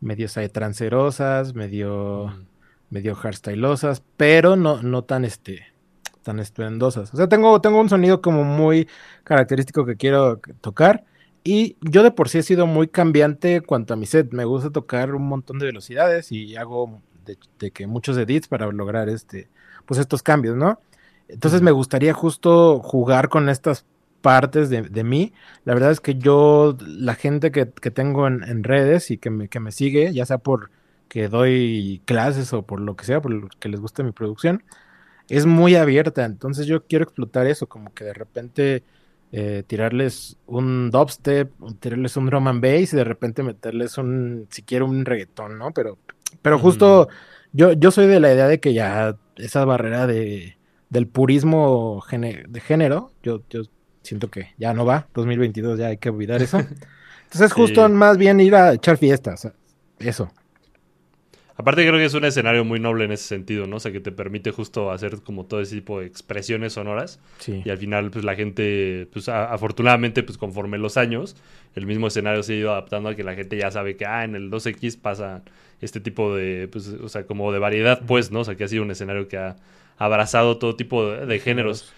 medio 0.00 0.28
trancerosas, 0.52 1.54
medio, 1.54 2.32
medio 2.88 3.16
hardstylosas, 3.16 4.04
pero 4.16 4.54
no, 4.54 4.80
no 4.80 5.02
tan 5.02 5.24
este 5.24 5.66
tan 6.22 6.40
estruendosas. 6.40 7.12
O 7.12 7.16
sea, 7.16 7.28
tengo, 7.28 7.60
tengo 7.60 7.80
un 7.80 7.88
sonido 7.88 8.20
como 8.20 8.44
muy 8.44 8.88
característico 9.24 9.84
que 9.84 9.96
quiero 9.96 10.40
tocar. 10.60 11.04
Y 11.42 11.76
yo 11.80 12.02
de 12.02 12.10
por 12.10 12.28
sí 12.28 12.38
he 12.38 12.42
sido 12.42 12.66
muy 12.66 12.88
cambiante 12.88 13.62
cuanto 13.62 13.94
a 13.94 13.96
mi 13.96 14.06
set. 14.06 14.32
Me 14.32 14.44
gusta 14.44 14.70
tocar 14.70 15.14
un 15.14 15.26
montón 15.26 15.58
de 15.58 15.66
velocidades 15.66 16.32
y 16.32 16.56
hago 16.56 17.00
de, 17.58 17.70
que 17.70 17.86
muchos 17.86 18.16
edits 18.18 18.48
para 18.48 18.70
lograr 18.70 19.08
este, 19.08 19.48
pues 19.86 20.00
estos 20.00 20.22
cambios, 20.22 20.56
¿no? 20.56 20.80
Entonces 21.28 21.62
me 21.62 21.70
gustaría 21.70 22.12
justo 22.12 22.80
jugar 22.80 23.28
con 23.28 23.48
estas 23.48 23.86
partes 24.20 24.68
de, 24.68 25.04
mí. 25.04 25.32
La 25.64 25.74
verdad 25.74 25.92
es 25.92 26.00
que 26.00 26.16
yo, 26.16 26.76
la 26.80 27.14
gente 27.14 27.52
que, 27.52 27.66
tengo 27.66 28.26
en, 28.26 28.42
en, 28.44 28.64
redes 28.64 29.10
y 29.10 29.18
que 29.18 29.30
me, 29.30 29.48
que 29.48 29.60
me 29.60 29.72
sigue, 29.72 30.12
ya 30.12 30.26
sea 30.26 30.38
por 30.38 30.70
que 31.08 31.28
doy 31.28 32.02
clases 32.04 32.52
o 32.52 32.62
por 32.62 32.80
lo 32.80 32.96
que 32.96 33.04
sea, 33.04 33.20
por 33.20 33.50
que 33.58 33.68
les 33.68 33.80
guste 33.80 34.02
mi 34.02 34.12
producción, 34.12 34.62
es 35.30 35.46
muy 35.46 35.76
abierta. 35.76 36.24
Entonces 36.24 36.66
yo 36.66 36.84
quiero 36.84 37.04
explotar 37.04 37.46
eso, 37.46 37.66
como 37.66 37.94
que 37.94 38.04
de 38.04 38.12
repente 38.12 38.82
eh, 39.32 39.62
tirarles 39.66 40.36
un 40.46 40.90
dubstep, 40.90 41.52
tirarles 41.78 42.16
un 42.16 42.26
drum 42.26 42.48
and 42.48 42.60
bass 42.60 42.92
y 42.92 42.96
de 42.96 43.04
repente 43.04 43.42
meterles 43.42 43.96
un, 43.96 44.46
si 44.50 44.62
quiero 44.62 44.86
un 44.86 45.04
reggaetón, 45.04 45.56
¿no? 45.56 45.70
Pero, 45.70 45.98
pero 46.42 46.58
justo 46.58 47.08
yo, 47.52 47.72
yo 47.72 47.90
soy 47.90 48.06
de 48.06 48.20
la 48.20 48.32
idea 48.32 48.48
de 48.48 48.60
que 48.60 48.74
ya 48.74 49.16
esa 49.36 49.64
barrera 49.64 50.06
de, 50.06 50.56
del 50.88 51.06
purismo 51.06 52.02
de 52.10 52.60
género, 52.60 53.12
yo, 53.22 53.42
yo 53.48 53.62
siento 54.02 54.30
que 54.30 54.48
ya 54.58 54.74
no 54.74 54.84
va, 54.84 55.06
2022 55.14 55.78
ya 55.78 55.86
hay 55.86 55.98
que 55.98 56.10
olvidar 56.10 56.42
eso. 56.42 56.58
Entonces 57.24 57.52
justo 57.52 57.88
más 57.88 58.18
bien 58.18 58.40
ir 58.40 58.56
a 58.56 58.72
echar 58.72 58.96
fiestas, 58.96 59.48
eso. 60.00 60.32
Aparte 61.60 61.86
creo 61.86 61.98
que 61.98 62.06
es 62.06 62.14
un 62.14 62.24
escenario 62.24 62.64
muy 62.64 62.80
noble 62.80 63.04
en 63.04 63.12
ese 63.12 63.24
sentido, 63.24 63.66
¿no? 63.66 63.76
O 63.76 63.80
sea, 63.80 63.92
que 63.92 64.00
te 64.00 64.12
permite 64.12 64.50
justo 64.50 64.90
hacer 64.90 65.20
como 65.20 65.44
todo 65.44 65.60
ese 65.60 65.74
tipo 65.74 66.00
de 66.00 66.06
expresiones 66.06 66.72
sonoras. 66.72 67.20
Sí. 67.36 67.60
Y 67.62 67.68
al 67.68 67.76
final, 67.76 68.10
pues 68.10 68.24
la 68.24 68.34
gente, 68.34 69.06
pues 69.12 69.28
afortunadamente, 69.28 70.22
pues 70.22 70.38
conforme 70.38 70.78
los 70.78 70.96
años, 70.96 71.36
el 71.74 71.84
mismo 71.84 72.06
escenario 72.06 72.42
se 72.42 72.54
ha 72.54 72.56
ido 72.56 72.70
adaptando 72.70 73.10
a 73.10 73.14
que 73.14 73.24
la 73.24 73.34
gente 73.34 73.58
ya 73.58 73.70
sabe 73.70 73.94
que, 73.96 74.06
ah, 74.06 74.24
en 74.24 74.36
el 74.36 74.50
2X 74.50 74.98
pasa 74.98 75.42
este 75.82 76.00
tipo 76.00 76.34
de, 76.34 76.66
pues, 76.72 76.88
o 76.88 77.10
sea, 77.10 77.26
como 77.26 77.52
de 77.52 77.58
variedad, 77.58 78.00
pues, 78.06 78.30
¿no? 78.30 78.40
O 78.40 78.44
sea, 78.44 78.54
que 78.54 78.64
ha 78.64 78.68
sido 78.68 78.82
un 78.82 78.90
escenario 78.90 79.28
que 79.28 79.36
ha 79.36 79.56
abrazado 79.98 80.56
todo 80.56 80.76
tipo 80.76 81.10
de, 81.10 81.38
géneros. 81.40 81.92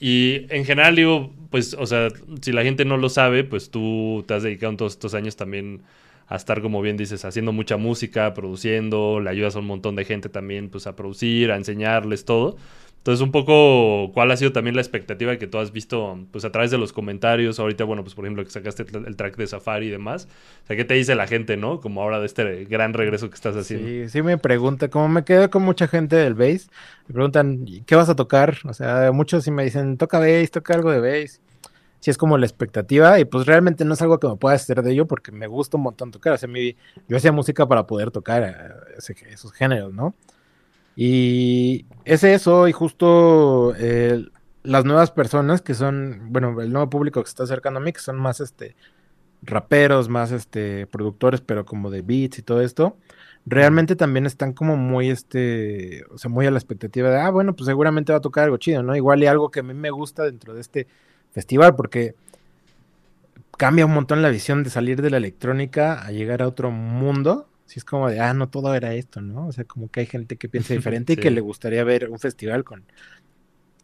Y 0.00 0.46
en 0.48 0.64
general 0.64 0.96
digo, 0.96 1.30
pues, 1.50 1.74
o 1.74 1.84
sea, 1.84 2.08
si 2.40 2.52
la 2.52 2.62
gente 2.62 2.86
no 2.86 2.96
lo 2.96 3.10
sabe, 3.10 3.44
pues 3.44 3.70
tú 3.70 4.24
te 4.26 4.32
has 4.32 4.42
dedicado 4.44 4.74
todos 4.78 4.92
estos 4.92 5.12
años 5.12 5.36
también 5.36 5.82
a 6.26 6.36
estar, 6.36 6.62
como 6.62 6.80
bien 6.82 6.96
dices, 6.96 7.24
haciendo 7.24 7.52
mucha 7.52 7.76
música, 7.76 8.32
produciendo, 8.34 9.20
le 9.20 9.30
ayudas 9.30 9.56
a 9.56 9.58
un 9.58 9.66
montón 9.66 9.96
de 9.96 10.04
gente 10.04 10.28
también 10.28 10.70
pues 10.70 10.86
a 10.86 10.96
producir, 10.96 11.50
a 11.52 11.56
enseñarles 11.56 12.24
todo. 12.24 12.56
Entonces, 13.04 13.20
un 13.20 13.32
poco, 13.32 14.12
¿cuál 14.14 14.30
ha 14.30 14.36
sido 14.38 14.52
también 14.52 14.76
la 14.76 14.80
expectativa 14.80 15.36
que 15.36 15.46
tú 15.46 15.58
has 15.58 15.72
visto, 15.72 16.18
pues, 16.30 16.46
a 16.46 16.50
través 16.50 16.70
de 16.70 16.78
los 16.78 16.94
comentarios? 16.94 17.60
Ahorita, 17.60 17.84
bueno, 17.84 18.02
pues, 18.02 18.14
por 18.14 18.24
ejemplo, 18.24 18.42
que 18.42 18.48
sacaste 18.48 18.86
el 18.94 19.14
track 19.16 19.36
de 19.36 19.46
Safari 19.46 19.88
y 19.88 19.90
demás. 19.90 20.26
O 20.64 20.66
sea, 20.68 20.74
¿qué 20.74 20.86
te 20.86 20.94
dice 20.94 21.14
la 21.14 21.26
gente, 21.26 21.58
no? 21.58 21.82
Como 21.82 22.00
ahora 22.00 22.18
de 22.18 22.24
este 22.24 22.64
gran 22.64 22.94
regreso 22.94 23.28
que 23.28 23.34
estás 23.34 23.56
haciendo. 23.56 23.86
Sí, 23.86 24.08
sí 24.08 24.22
me 24.22 24.38
pregunta, 24.38 24.88
como 24.88 25.08
me 25.08 25.22
quedo 25.22 25.50
con 25.50 25.60
mucha 25.64 25.86
gente 25.86 26.16
del 26.16 26.32
bass, 26.32 26.70
me 27.06 27.12
preguntan, 27.12 27.66
¿qué 27.84 27.94
vas 27.94 28.08
a 28.08 28.16
tocar? 28.16 28.56
O 28.64 28.72
sea, 28.72 29.12
muchos 29.12 29.44
sí 29.44 29.50
me 29.50 29.64
dicen, 29.64 29.98
toca 29.98 30.18
bass, 30.18 30.50
toca 30.50 30.72
algo 30.72 30.90
de 30.90 31.00
bass 31.00 31.42
si 32.04 32.10
es 32.10 32.18
como 32.18 32.36
la 32.36 32.44
expectativa 32.44 33.18
y 33.18 33.24
pues 33.24 33.46
realmente 33.46 33.82
no 33.86 33.94
es 33.94 34.02
algo 34.02 34.20
que 34.20 34.28
me 34.28 34.36
pueda 34.36 34.56
hacer 34.56 34.82
de 34.82 34.92
ello 34.92 35.06
porque 35.06 35.32
me 35.32 35.46
gusta 35.46 35.78
un 35.78 35.84
montón 35.84 36.10
tocar. 36.10 36.34
O 36.34 36.36
sea, 36.36 36.50
mi, 36.50 36.76
yo 37.08 37.16
hacía 37.16 37.32
música 37.32 37.66
para 37.66 37.86
poder 37.86 38.10
tocar 38.10 38.42
eh, 38.42 39.14
esos 39.30 39.52
géneros, 39.54 39.94
¿no? 39.94 40.14
Y 40.96 41.86
es 42.04 42.22
eso 42.22 42.68
y 42.68 42.72
justo 42.72 43.72
las 44.64 44.84
nuevas 44.84 45.12
personas 45.12 45.62
que 45.62 45.72
son, 45.72 46.26
bueno, 46.28 46.60
el 46.60 46.70
nuevo 46.70 46.90
público 46.90 47.22
que 47.22 47.26
se 47.26 47.30
está 47.30 47.44
acercando 47.44 47.80
a 47.80 47.82
mí, 47.82 47.90
que 47.90 48.00
son 48.00 48.16
más 48.16 48.38
este 48.40 48.76
raperos, 49.40 50.10
más 50.10 50.30
este, 50.30 50.86
productores, 50.86 51.40
pero 51.40 51.64
como 51.64 51.90
de 51.90 52.02
beats 52.02 52.38
y 52.38 52.42
todo 52.42 52.60
esto, 52.60 52.98
realmente 53.46 53.96
también 53.96 54.26
están 54.26 54.52
como 54.52 54.76
muy, 54.76 55.08
este, 55.08 56.04
o 56.10 56.18
sea, 56.18 56.30
muy 56.30 56.44
a 56.46 56.50
la 56.50 56.58
expectativa 56.58 57.08
de, 57.08 57.18
ah, 57.18 57.30
bueno, 57.30 57.56
pues 57.56 57.64
seguramente 57.64 58.12
va 58.12 58.18
a 58.18 58.20
tocar 58.20 58.44
algo 58.44 58.58
chido, 58.58 58.82
¿no? 58.82 58.94
Igual 58.94 59.22
y 59.22 59.26
algo 59.26 59.50
que 59.50 59.60
a 59.60 59.62
mí 59.62 59.72
me 59.72 59.90
gusta 59.90 60.24
dentro 60.24 60.52
de 60.52 60.60
este 60.60 60.86
festival, 61.34 61.74
porque 61.74 62.14
cambia 63.58 63.86
un 63.86 63.92
montón 63.92 64.22
la 64.22 64.30
visión 64.30 64.62
de 64.62 64.70
salir 64.70 65.02
de 65.02 65.10
la 65.10 65.16
electrónica 65.16 66.00
a 66.04 66.10
llegar 66.10 66.42
a 66.42 66.48
otro 66.48 66.70
mundo. 66.70 67.48
Si 67.66 67.78
es 67.78 67.84
como 67.84 68.08
de, 68.08 68.20
ah, 68.20 68.32
no 68.34 68.48
todo 68.48 68.74
era 68.74 68.94
esto, 68.94 69.20
¿no? 69.20 69.48
O 69.48 69.52
sea, 69.52 69.64
como 69.64 69.90
que 69.90 70.00
hay 70.00 70.06
gente 70.06 70.36
que 70.36 70.48
piensa 70.48 70.74
diferente 70.74 71.14
y 71.14 71.16
que 71.18 71.30
le 71.30 71.40
gustaría 71.40 71.82
ver 71.84 72.08
un 72.10 72.18
festival 72.18 72.64
con 72.64 72.84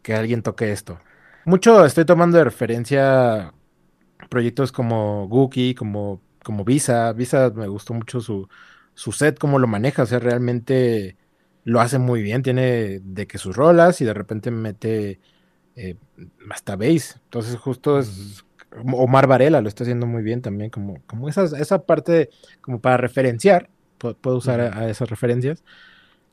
que 0.01 0.13
alguien 0.13 0.41
toque 0.41 0.71
esto. 0.71 0.99
Mucho 1.45 1.85
estoy 1.85 2.05
tomando 2.05 2.37
de 2.37 2.43
referencia 2.43 3.53
proyectos 4.29 4.71
como 4.71 5.27
Gookie, 5.27 5.75
como, 5.75 6.21
como 6.43 6.63
Visa. 6.63 7.11
Visa 7.13 7.51
me 7.53 7.67
gustó 7.67 7.93
mucho 7.93 8.21
su, 8.21 8.47
su 8.93 9.11
set, 9.11 9.37
cómo 9.39 9.59
lo 9.59 9.67
maneja. 9.67 10.03
O 10.03 10.05
sea, 10.05 10.19
realmente 10.19 11.17
lo 11.63 11.81
hace 11.81 11.99
muy 11.99 12.21
bien. 12.21 12.43
Tiene 12.43 12.99
de 13.03 13.27
que 13.27 13.37
sus 13.37 13.55
rolas 13.55 14.01
y 14.01 14.05
de 14.05 14.13
repente 14.13 14.51
mete 14.51 15.19
eh, 15.81 15.95
hasta 16.49 16.75
bass. 16.75 17.19
Entonces, 17.25 17.55
justo 17.57 17.99
es. 17.99 18.43
Omar 18.85 19.27
Varela 19.27 19.59
lo 19.59 19.67
está 19.67 19.83
haciendo 19.83 20.05
muy 20.05 20.23
bien 20.23 20.41
también, 20.41 20.69
como, 20.69 21.01
como 21.05 21.27
esa 21.27 21.85
parte, 21.85 22.29
como 22.61 22.79
para 22.79 22.95
referenciar, 22.95 23.69
puedo, 23.97 24.37
usar 24.37 24.61
a, 24.61 24.89
esas 24.89 25.09
referencias. 25.09 25.63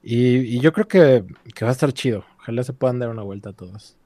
Y, 0.05 0.61
yo 0.61 0.73
creo 0.73 0.87
que, 0.87 1.25
que, 1.55 1.65
va 1.65 1.71
a 1.71 1.73
estar 1.73 1.93
chido. 1.93 2.25
Ojalá 2.39 2.63
se 2.63 2.73
puedan 2.73 3.01
dar 3.01 3.09
una 3.09 3.23
vuelta 3.23 3.51
a 3.51 3.53
todos. 3.55 3.97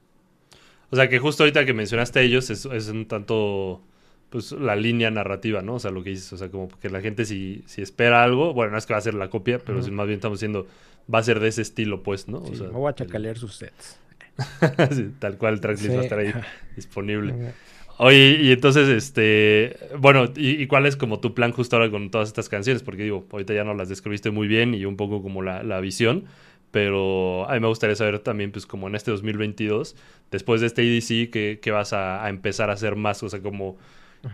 O 0.89 0.95
sea, 0.95 1.09
que 1.09 1.19
justo 1.19 1.43
ahorita 1.43 1.65
que 1.65 1.73
mencionaste 1.73 2.19
a 2.19 2.21
ellos 2.23 2.49
es, 2.49 2.65
un 2.87 3.07
tanto 3.07 3.81
pues 4.29 4.51
la 4.51 4.75
línea 4.75 5.11
narrativa, 5.11 5.61
¿no? 5.61 5.75
O 5.75 5.79
sea, 5.79 5.91
lo 5.91 6.03
que 6.03 6.09
dices, 6.09 6.33
o 6.33 6.37
sea, 6.37 6.49
como 6.49 6.69
que 6.69 6.89
la 6.89 7.01
gente 7.01 7.25
si, 7.25 7.63
si 7.67 7.83
espera 7.83 8.23
algo, 8.23 8.53
bueno, 8.55 8.71
no 8.71 8.79
es 8.79 8.87
que 8.87 8.93
va 8.93 8.97
a 8.97 9.01
ser 9.01 9.13
la 9.13 9.29
copia, 9.29 9.59
pero 9.59 9.83
si 9.83 9.91
más 9.91 10.07
bien 10.07 10.17
estamos 10.17 10.39
diciendo, 10.39 10.65
va 11.13 11.19
a 11.19 11.23
ser 11.23 11.39
de 11.39 11.49
ese 11.49 11.61
estilo, 11.61 12.01
pues, 12.01 12.27
¿no? 12.27 12.39
O 12.39 12.55
sea, 12.55 12.67
me 12.67 12.73
voy 12.73 12.89
a 12.89 12.95
chacalear 12.95 13.37
sus 13.37 13.55
sets. 13.55 13.99
tal 15.19 15.37
cual 15.37 15.55
el 15.55 15.61
tracklist 15.61 15.95
va 15.95 15.99
a 15.99 16.03
estar 16.03 16.19
ahí 16.19 16.33
disponible. 16.75 17.53
Oye, 17.97 18.39
y 18.41 18.51
entonces, 18.51 18.89
este, 18.89 19.77
bueno, 19.99 20.25
¿y, 20.35 20.65
cuál 20.67 20.87
es 20.87 20.95
como 20.95 21.19
tu 21.19 21.35
plan 21.35 21.51
justo 21.51 21.75
ahora 21.75 21.91
con 21.91 22.09
todas 22.09 22.29
estas 22.29 22.49
canciones? 22.49 22.81
Porque 22.81 23.03
digo, 23.03 23.25
ahorita 23.31 23.53
ya 23.53 23.63
no 23.63 23.75
las 23.75 23.89
describiste 23.89 24.31
muy 24.31 24.47
bien 24.47 24.73
y 24.73 24.85
un 24.85 24.97
poco 24.97 25.21
como 25.21 25.43
la, 25.43 25.61
la 25.61 25.79
visión, 25.79 26.25
pero 26.73 27.47
a 27.47 27.53
mí 27.53 27.59
me 27.59 27.67
gustaría 27.67 27.95
saber 27.95 28.17
también, 28.17 28.51
pues 28.51 28.65
como 28.65 28.87
en 28.87 28.95
este 28.95 29.11
2022, 29.11 29.95
después 30.31 30.59
de 30.59 30.65
este 30.65 30.81
EDC, 30.81 31.59
¿qué, 31.61 31.71
vas 31.71 31.93
a, 31.93 32.27
empezar 32.29 32.71
a 32.71 32.73
hacer 32.73 32.95
más? 32.95 33.21
O 33.21 33.29
sea, 33.29 33.41
como, 33.43 33.77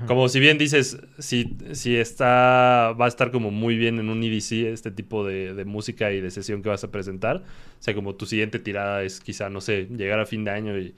como 0.07 0.29
si 0.29 0.39
bien 0.39 0.57
dices, 0.57 0.97
si, 1.17 1.57
si 1.71 1.95
está, 1.95 2.93
va 2.99 3.05
a 3.05 3.07
estar 3.07 3.31
como 3.31 3.51
muy 3.51 3.75
bien 3.77 3.99
en 3.99 4.09
un 4.09 4.23
EDC 4.23 4.71
este 4.71 4.91
tipo 4.91 5.25
de, 5.25 5.63
música 5.65 6.11
y 6.11 6.21
de 6.21 6.31
sesión 6.31 6.61
que 6.61 6.69
vas 6.69 6.83
a 6.83 6.91
presentar, 6.91 7.37
o 7.37 7.81
sea, 7.83 7.95
como 7.95 8.15
tu 8.15 8.25
siguiente 8.25 8.59
tirada 8.59 9.03
es 9.03 9.19
quizá, 9.19 9.49
no 9.49 9.61
sé, 9.61 9.87
llegar 9.89 10.19
a 10.19 10.25
fin 10.25 10.43
de 10.43 10.51
año 10.51 10.77
y 10.77 10.93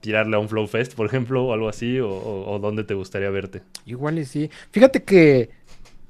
tirarle 0.00 0.36
a 0.36 0.38
un 0.38 0.48
Flow 0.48 0.66
Fest, 0.66 0.94
por 0.94 1.06
ejemplo, 1.06 1.44
o 1.44 1.52
algo 1.52 1.68
así, 1.68 1.98
o, 2.00 2.10
o 2.10 2.58
dónde 2.58 2.84
te 2.84 2.94
gustaría 2.94 3.30
verte. 3.30 3.62
Igual 3.86 4.18
y 4.18 4.24
sí. 4.24 4.50
Fíjate 4.70 5.04
que 5.04 5.50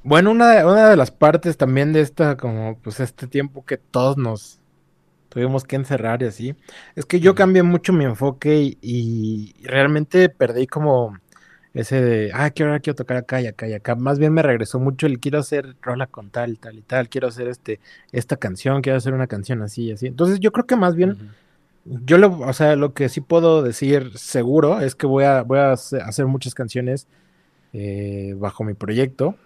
bueno, 0.04 0.32
una, 0.32 0.66
una 0.66 0.90
de 0.90 0.96
las 0.96 1.12
partes 1.12 1.56
también 1.56 1.92
de 1.92 2.00
esta, 2.00 2.36
como 2.36 2.76
pues 2.82 2.98
este 2.98 3.28
tiempo 3.28 3.64
que 3.64 3.76
todos 3.76 4.16
nos 4.16 4.58
tuvimos 5.28 5.64
que 5.64 5.76
encerrar 5.76 6.22
y 6.22 6.26
así, 6.26 6.54
es 6.96 7.06
que 7.06 7.20
yo 7.20 7.34
cambié 7.34 7.62
mucho 7.62 7.92
mi 7.92 8.04
enfoque 8.04 8.76
y, 8.80 9.54
realmente 9.62 10.28
perdí 10.28 10.66
como 10.66 11.16
ese 11.74 12.02
de, 12.02 12.30
ah, 12.34 12.50
quiero, 12.50 12.78
quiero 12.80 12.94
tocar 12.94 13.16
acá 13.16 13.40
y 13.40 13.46
acá 13.46 13.66
y 13.66 13.74
acá. 13.74 13.94
Más 13.94 14.18
bien 14.18 14.32
me 14.32 14.42
regresó 14.42 14.78
mucho 14.78 15.06
el 15.06 15.18
quiero 15.20 15.38
hacer 15.38 15.76
rola 15.80 16.06
con 16.06 16.30
tal, 16.30 16.58
tal 16.58 16.78
y 16.78 16.82
tal, 16.82 17.08
quiero 17.08 17.28
hacer 17.28 17.48
este, 17.48 17.80
esta 18.12 18.36
canción, 18.36 18.82
quiero 18.82 18.98
hacer 18.98 19.14
una 19.14 19.26
canción 19.26 19.62
así 19.62 19.84
y 19.84 19.92
así. 19.92 20.06
Entonces 20.06 20.40
yo 20.40 20.52
creo 20.52 20.66
que 20.66 20.76
más 20.76 20.94
bien, 20.94 21.30
yo 21.84 22.18
lo, 22.18 22.40
o 22.40 22.52
sea, 22.52 22.76
lo 22.76 22.92
que 22.94 23.08
sí 23.08 23.20
puedo 23.20 23.62
decir 23.62 24.16
seguro 24.18 24.80
es 24.80 24.94
que 24.94 25.06
voy 25.06 25.24
a, 25.24 25.42
voy 25.42 25.58
a 25.58 25.72
hacer 25.72 26.26
muchas 26.26 26.54
canciones 26.54 27.06
eh, 27.72 28.34
bajo 28.36 28.64
mi 28.64 28.74
proyecto 28.74 29.36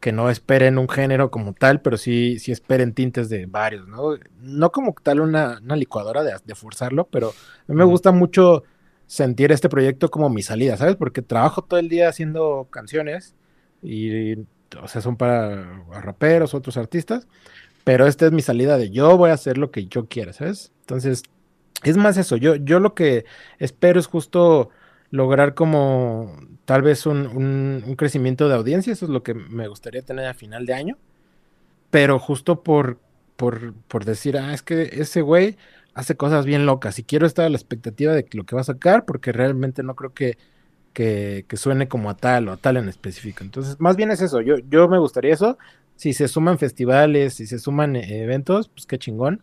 que 0.00 0.12
no 0.12 0.30
esperen 0.30 0.78
un 0.78 0.88
género 0.88 1.30
como 1.30 1.52
tal, 1.52 1.80
pero 1.80 1.96
sí, 1.96 2.38
sí 2.38 2.52
esperen 2.52 2.92
tintes 2.92 3.28
de 3.28 3.46
varios, 3.46 3.88
¿no? 3.88 4.16
No 4.40 4.70
como 4.70 4.94
tal 5.02 5.20
una, 5.20 5.58
licuadora 5.60 6.22
de, 6.22 6.54
forzarlo, 6.54 7.08
pero 7.10 7.30
a 7.30 7.72
mí 7.72 7.74
me 7.74 7.84
gusta 7.84 8.12
mucho 8.12 8.62
sentir 9.06 9.52
este 9.52 9.68
proyecto 9.68 10.10
como 10.10 10.28
mi 10.28 10.42
salida, 10.42 10.76
¿sabes? 10.76 10.96
Porque 10.96 11.22
trabajo 11.22 11.62
todo 11.62 11.78
el 11.78 11.88
día 11.88 12.08
haciendo 12.08 12.68
canciones 12.70 13.34
y, 13.82 14.34
o 14.80 14.88
sea, 14.88 15.00
son 15.00 15.16
para 15.16 15.84
raperos, 16.00 16.54
otros 16.54 16.76
artistas, 16.76 17.26
pero 17.84 18.06
esta 18.06 18.26
es 18.26 18.32
mi 18.32 18.42
salida 18.42 18.78
de 18.78 18.90
yo 18.90 19.16
voy 19.16 19.30
a 19.30 19.34
hacer 19.34 19.58
lo 19.58 19.70
que 19.70 19.86
yo 19.86 20.06
quiera, 20.06 20.32
¿sabes? 20.32 20.72
Entonces, 20.80 21.22
es 21.84 21.96
más 21.96 22.16
eso, 22.16 22.36
yo, 22.36 22.56
yo 22.56 22.80
lo 22.80 22.94
que 22.94 23.24
espero 23.58 24.00
es 24.00 24.06
justo 24.06 24.70
lograr 25.10 25.54
como 25.54 26.36
tal 26.64 26.82
vez 26.82 27.06
un, 27.06 27.94
crecimiento 27.96 28.48
de 28.48 28.56
audiencia, 28.56 28.92
eso 28.92 29.06
es 29.06 29.10
lo 29.10 29.22
que 29.22 29.34
me 29.34 29.68
gustaría 29.68 30.02
tener 30.02 30.26
a 30.26 30.34
final 30.34 30.66
de 30.66 30.74
año, 30.74 30.98
pero 31.90 32.18
justo 32.18 32.62
por, 32.62 32.98
por, 33.36 34.04
decir, 34.04 34.36
ah, 34.36 34.52
es 34.52 34.62
que 34.62 34.90
ese 34.92 35.22
güey 35.22 35.56
hace 35.96 36.14
cosas 36.14 36.44
bien 36.44 36.66
locas 36.66 36.98
y 36.98 37.04
quiero 37.04 37.26
estar 37.26 37.46
a 37.46 37.48
la 37.48 37.56
expectativa 37.56 38.12
de 38.12 38.26
lo 38.32 38.44
que 38.44 38.54
va 38.54 38.60
a 38.60 38.64
sacar 38.64 39.06
porque 39.06 39.32
realmente 39.32 39.82
no 39.82 39.96
creo 39.96 40.12
que, 40.12 40.36
que, 40.92 41.44
suene 41.54 41.88
como 41.88 42.10
a 42.10 42.16
tal 42.16 42.48
o 42.48 42.52
a 42.52 42.58
tal 42.58 42.76
en 42.76 42.88
específico. 42.88 43.42
Entonces, 43.42 43.80
más 43.80 43.96
bien 43.96 44.10
es 44.10 44.20
eso, 44.20 44.42
yo, 44.42 44.56
yo 44.68 44.88
me 44.88 44.98
gustaría 44.98 45.32
eso, 45.32 45.56
si 45.96 46.12
se 46.12 46.28
suman 46.28 46.58
festivales, 46.58 47.32
si 47.32 47.46
se 47.46 47.58
suman 47.58 47.96
eh, 47.96 48.22
eventos, 48.22 48.68
pues 48.68 48.84
qué 48.84 48.98
chingón, 48.98 49.40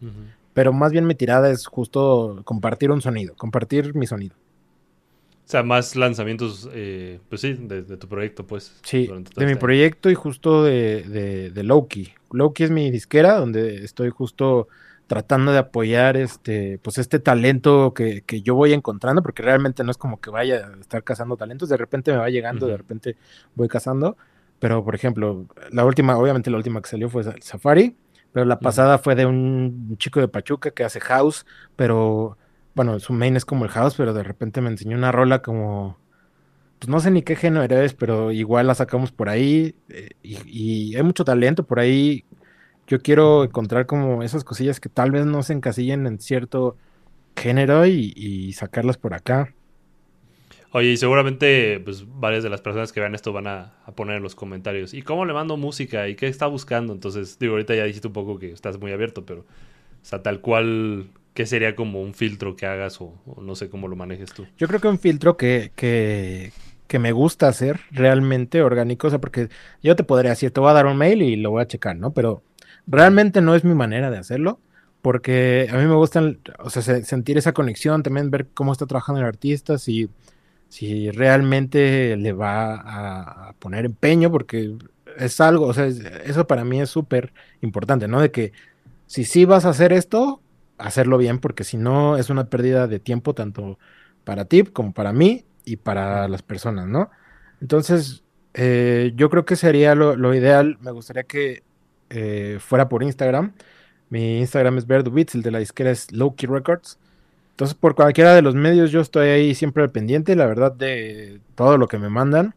pero 0.53 0.71
más 0.71 0.91
bien 0.91 1.07
mi 1.07 1.15
tirada 1.15 1.49
es 1.49 1.65
justo 1.65 2.41
compartir 2.45 2.91
un 2.91 3.01
sonido, 3.01 3.33
compartir 3.35 3.95
mi 3.95 4.05
sonido. 4.05 4.35
O 4.35 5.49
sea, 5.53 5.63
más 5.63 5.95
lanzamientos, 5.95 6.69
eh, 6.71 7.19
pues 7.29 7.41
sí, 7.41 7.53
de, 7.53 7.81
tu 7.97 8.07
proyecto, 8.07 8.45
pues. 8.45 8.79
Sí, 8.83 9.07
de 9.07 9.45
mi 9.45 9.53
este 9.53 9.55
proyecto 9.57 10.11
y 10.11 10.13
justo 10.13 10.63
de, 10.63 11.01
de, 11.01 11.49
de 11.49 11.63
Loki. 11.63 12.13
Loki 12.31 12.63
es 12.63 12.69
mi 12.69 12.91
disquera 12.91 13.39
donde 13.39 13.83
estoy 13.83 14.11
justo 14.11 14.67
tratando 15.07 15.51
de 15.51 15.59
apoyar 15.59 16.17
este, 16.17 16.79
pues 16.79 16.97
este 16.97 17.19
talento 17.19 17.93
que, 17.93 18.21
que, 18.21 18.41
yo 18.41 18.55
voy 18.55 18.73
encontrando, 18.73 19.21
porque 19.21 19.43
realmente 19.43 19.83
no 19.83 19.91
es 19.91 19.97
como 19.97 20.19
que 20.19 20.29
vaya 20.29 20.67
a 20.67 20.79
estar 20.79 21.03
cazando 21.03 21.37
talentos, 21.37 21.69
de 21.69 21.77
repente 21.77 22.11
me 22.11 22.17
va 22.17 22.29
llegando, 22.29 22.67
de 22.67 22.77
repente 22.77 23.17
voy 23.55 23.67
cazando. 23.67 24.17
Pero, 24.59 24.83
por 24.83 24.95
ejemplo, 24.95 25.45
la 25.71 25.83
última, 25.83 26.17
obviamente 26.17 26.49
la 26.49 26.57
última 26.57 26.81
que 26.81 26.89
salió 26.89 27.09
fue 27.09 27.23
Safari, 27.41 27.97
pero 28.31 28.45
la 28.45 28.59
pasada 28.59 28.97
fue 28.97 29.13
de 29.15 29.25
un 29.25 29.95
chico 29.97 30.19
de 30.19 30.27
Pachuca 30.27 30.71
que 30.71 30.83
hace 30.83 30.99
house, 31.01 31.45
pero 31.75 32.37
bueno, 32.73 32.99
su 32.99 33.13
main 33.13 33.35
es 33.35 33.45
como 33.45 33.65
el 33.65 33.71
house, 33.71 33.95
pero 33.95 34.13
de 34.13 34.23
repente 34.23 34.61
me 34.61 34.69
enseñó 34.69 34.97
una 34.97 35.11
rola 35.11 35.41
como, 35.41 35.97
pues 36.79 36.89
no 36.89 36.99
sé 36.99 37.11
ni 37.11 37.21
qué 37.21 37.35
género 37.35 37.81
es, 37.81 37.93
pero 37.93 38.31
igual 38.31 38.67
la 38.67 38.75
sacamos 38.75 39.11
por 39.11 39.29
ahí 39.29 39.75
eh, 39.89 40.09
y, 40.23 40.95
hay 40.95 41.03
mucho 41.03 41.23
talento 41.23 41.65
por 41.65 41.79
ahí. 41.79 42.25
Yo 42.87 42.99
quiero 43.01 43.43
encontrar 43.43 43.85
como 43.85 44.23
esas 44.23 44.43
cosillas 44.43 44.79
que 44.79 44.89
tal 44.89 45.11
vez 45.11 45.25
no 45.25 45.43
se 45.43 45.53
encasillen 45.53 46.05
en 46.05 46.19
cierto 46.19 46.77
género 47.35 47.85
y, 47.85 48.53
sacarlas 48.53 48.97
por 48.97 49.13
acá. 49.13 49.53
Oye, 50.71 50.91
y 50.91 50.97
seguramente 50.97 51.79
pues 51.79 52.05
varias 52.19 52.43
de 52.43 52.49
las 52.49 52.61
personas 52.61 52.91
que 52.91 52.99
vean 52.99 53.13
esto 53.13 53.31
van 53.31 53.47
a, 53.47 53.73
a, 53.85 53.91
poner 53.91 54.17
en 54.17 54.23
los 54.23 54.33
comentarios, 54.33 54.93
¿y 54.93 55.03
cómo 55.03 55.25
le 55.25 55.33
mando 55.33 55.55
música? 55.55 56.07
¿Y 56.09 56.15
qué 56.15 56.27
está 56.27 56.47
buscando? 56.47 56.93
Entonces, 56.93 57.37
digo, 57.37 57.53
ahorita 57.53 57.75
ya 57.75 57.83
dijiste 57.83 58.07
un 58.07 58.13
poco 58.13 58.39
que 58.39 58.51
estás 58.51 58.79
muy 58.79 58.91
abierto, 58.91 59.23
pero, 59.23 59.41
o 59.41 59.45
sea, 60.05 60.23
tal 60.23 60.41
cual, 60.41 61.09
¿Qué 61.33 61.47
sería 61.47 61.75
como 61.75 62.01
un 62.01 62.13
filtro 62.13 62.55
que 62.55 62.67
hagas 62.67 63.01
o, 63.01 63.15
no 63.41 63.55
sé 63.55 63.69
cómo 63.69 63.87
lo 63.87 63.95
manejes 63.95 64.31
tú? 64.33 64.45
Yo 64.57 64.67
creo 64.67 64.79
que 64.79 64.87
un 64.87 64.99
filtro 64.99 65.35
que, 65.35 65.71
que, 65.75 66.51
que, 66.87 66.99
me 66.99 67.11
gusta 67.11 67.47
hacer 67.47 67.79
realmente 67.89 68.61
orgánico, 68.61 69.07
o 69.07 69.09
sea, 69.09 69.19
porque 69.19 69.49
yo 69.81 69.95
te 69.95 70.03
podría 70.03 70.31
decir, 70.31 70.51
te 70.51 70.59
voy 70.59 70.69
a 70.69 70.73
dar 70.73 70.85
un 70.85 70.95
mail 70.95 71.23
y 71.23 71.35
lo 71.35 71.49
voy 71.49 71.63
a 71.63 71.67
checar, 71.67 71.95
¿no? 71.95 72.13
Pero 72.13 72.43
realmente 72.87 73.41
no 73.41 73.55
es 73.55 73.63
mi 73.63 73.73
manera 73.73 74.11
de 74.11 74.17
hacerlo, 74.17 74.59
porque 75.01 75.67
a 75.71 75.77
mí 75.77 75.85
me 75.85 75.95
gusta, 75.95 76.21
o 76.59 76.69
sea, 76.69 76.81
sentir 77.03 77.37
esa 77.37 77.53
conexión, 77.53 78.03
también 78.03 78.31
ver 78.31 78.47
cómo 78.53 78.71
está 78.71 78.85
trabajando 78.85 79.21
el 79.21 79.27
artista, 79.27 79.77
si, 79.77 80.09
si 80.69 81.11
realmente 81.11 82.15
le 82.17 82.33
va 82.33 83.49
a, 83.49 83.53
poner 83.59 83.85
empeño, 83.85 84.31
porque 84.31 84.75
es 85.17 85.41
algo, 85.41 85.67
o 85.67 85.73
sea, 85.73 85.87
eso 85.87 86.47
para 86.47 86.63
mí 86.63 86.81
es 86.81 86.89
súper 86.89 87.33
importante, 87.61 88.07
¿no? 88.07 88.21
De 88.21 88.31
que 88.31 88.53
si 89.07 89.25
sí 89.25 89.45
vas 89.45 89.65
a 89.65 89.69
hacer 89.69 89.93
esto, 89.93 90.41
hacerlo 90.77 91.17
bien, 91.17 91.39
porque 91.39 91.63
si 91.63 91.77
no 91.77 92.17
es 92.17 92.29
una 92.29 92.45
pérdida 92.45 92.87
de 92.87 92.99
tiempo 92.99 93.33
tanto 93.33 93.77
para 94.23 94.45
ti 94.45 94.63
como 94.63 94.93
para 94.93 95.13
mí 95.13 95.45
y 95.65 95.77
para 95.77 96.27
las 96.27 96.41
personas, 96.41 96.87
¿no? 96.87 97.09
Entonces, 97.61 98.23
eh, 98.53 99.13
yo 99.15 99.29
creo 99.29 99.45
que 99.45 99.55
sería 99.55 99.95
lo, 99.95 100.35
ideal. 100.35 100.77
Me 100.81 100.91
gustaría 100.91 101.23
que 101.23 101.63
eh, 102.09 102.57
fuera 102.59 102.89
por 102.89 103.03
Instagram. 103.03 103.53
Mi 104.09 104.39
Instagram 104.39 104.77
es 104.77 104.87
Verdubits, 104.87 105.35
el 105.35 105.41
de 105.41 105.51
la 105.51 105.59
disquera 105.59 105.91
es 105.91 106.11
Lowkey 106.11 106.47
Records. 106.49 106.99
Entonces, 107.51 107.75
por 107.75 107.95
cualquiera 107.95 108.33
de 108.33 108.41
los 108.41 108.55
medios, 108.55 108.91
yo 108.91 109.01
estoy 109.01 109.29
ahí 109.29 109.55
siempre 109.55 109.83
al 109.83 109.91
pendiente, 109.91 110.35
la 110.35 110.47
verdad, 110.47 110.71
de 110.71 111.39
todo 111.55 111.77
lo 111.77 111.87
que 111.87 111.99
me 111.99 112.09
mandan. 112.09 112.55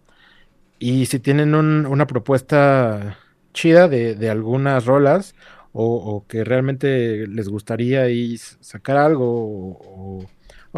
Y 0.79 1.07
si 1.07 1.19
tienen 1.21 1.55
una 1.55 2.07
propuesta 2.07 3.19
chida 3.53 3.88
de, 3.88 4.31
algunas 4.31 4.87
rolas 4.87 5.35
o, 5.73 6.25
que 6.29 6.45
realmente 6.45 7.26
les 7.26 7.49
gustaría 7.49 8.07
sacar 8.61 8.97
algo 8.99 9.79
o, 9.81 10.26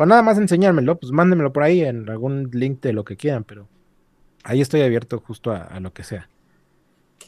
nada 0.07 0.23
más 0.23 0.39
enseñármelo, 0.39 0.99
pues 0.99 1.13
mándenmelo 1.13 1.53
por 1.53 1.65
ahí 1.65 1.83
en 1.83 2.09
algún 2.09 2.51
link 2.53 2.81
de 2.81 2.93
lo 2.93 3.05
que 3.05 3.17
quieran, 3.17 3.45
pero 3.45 3.69
ahí 4.45 4.61
estoy 4.61 4.83
abierto 4.83 5.19
justo 5.21 5.53
a, 5.53 5.79
lo 5.81 5.93
que 5.93 6.05
sea. 6.05 6.29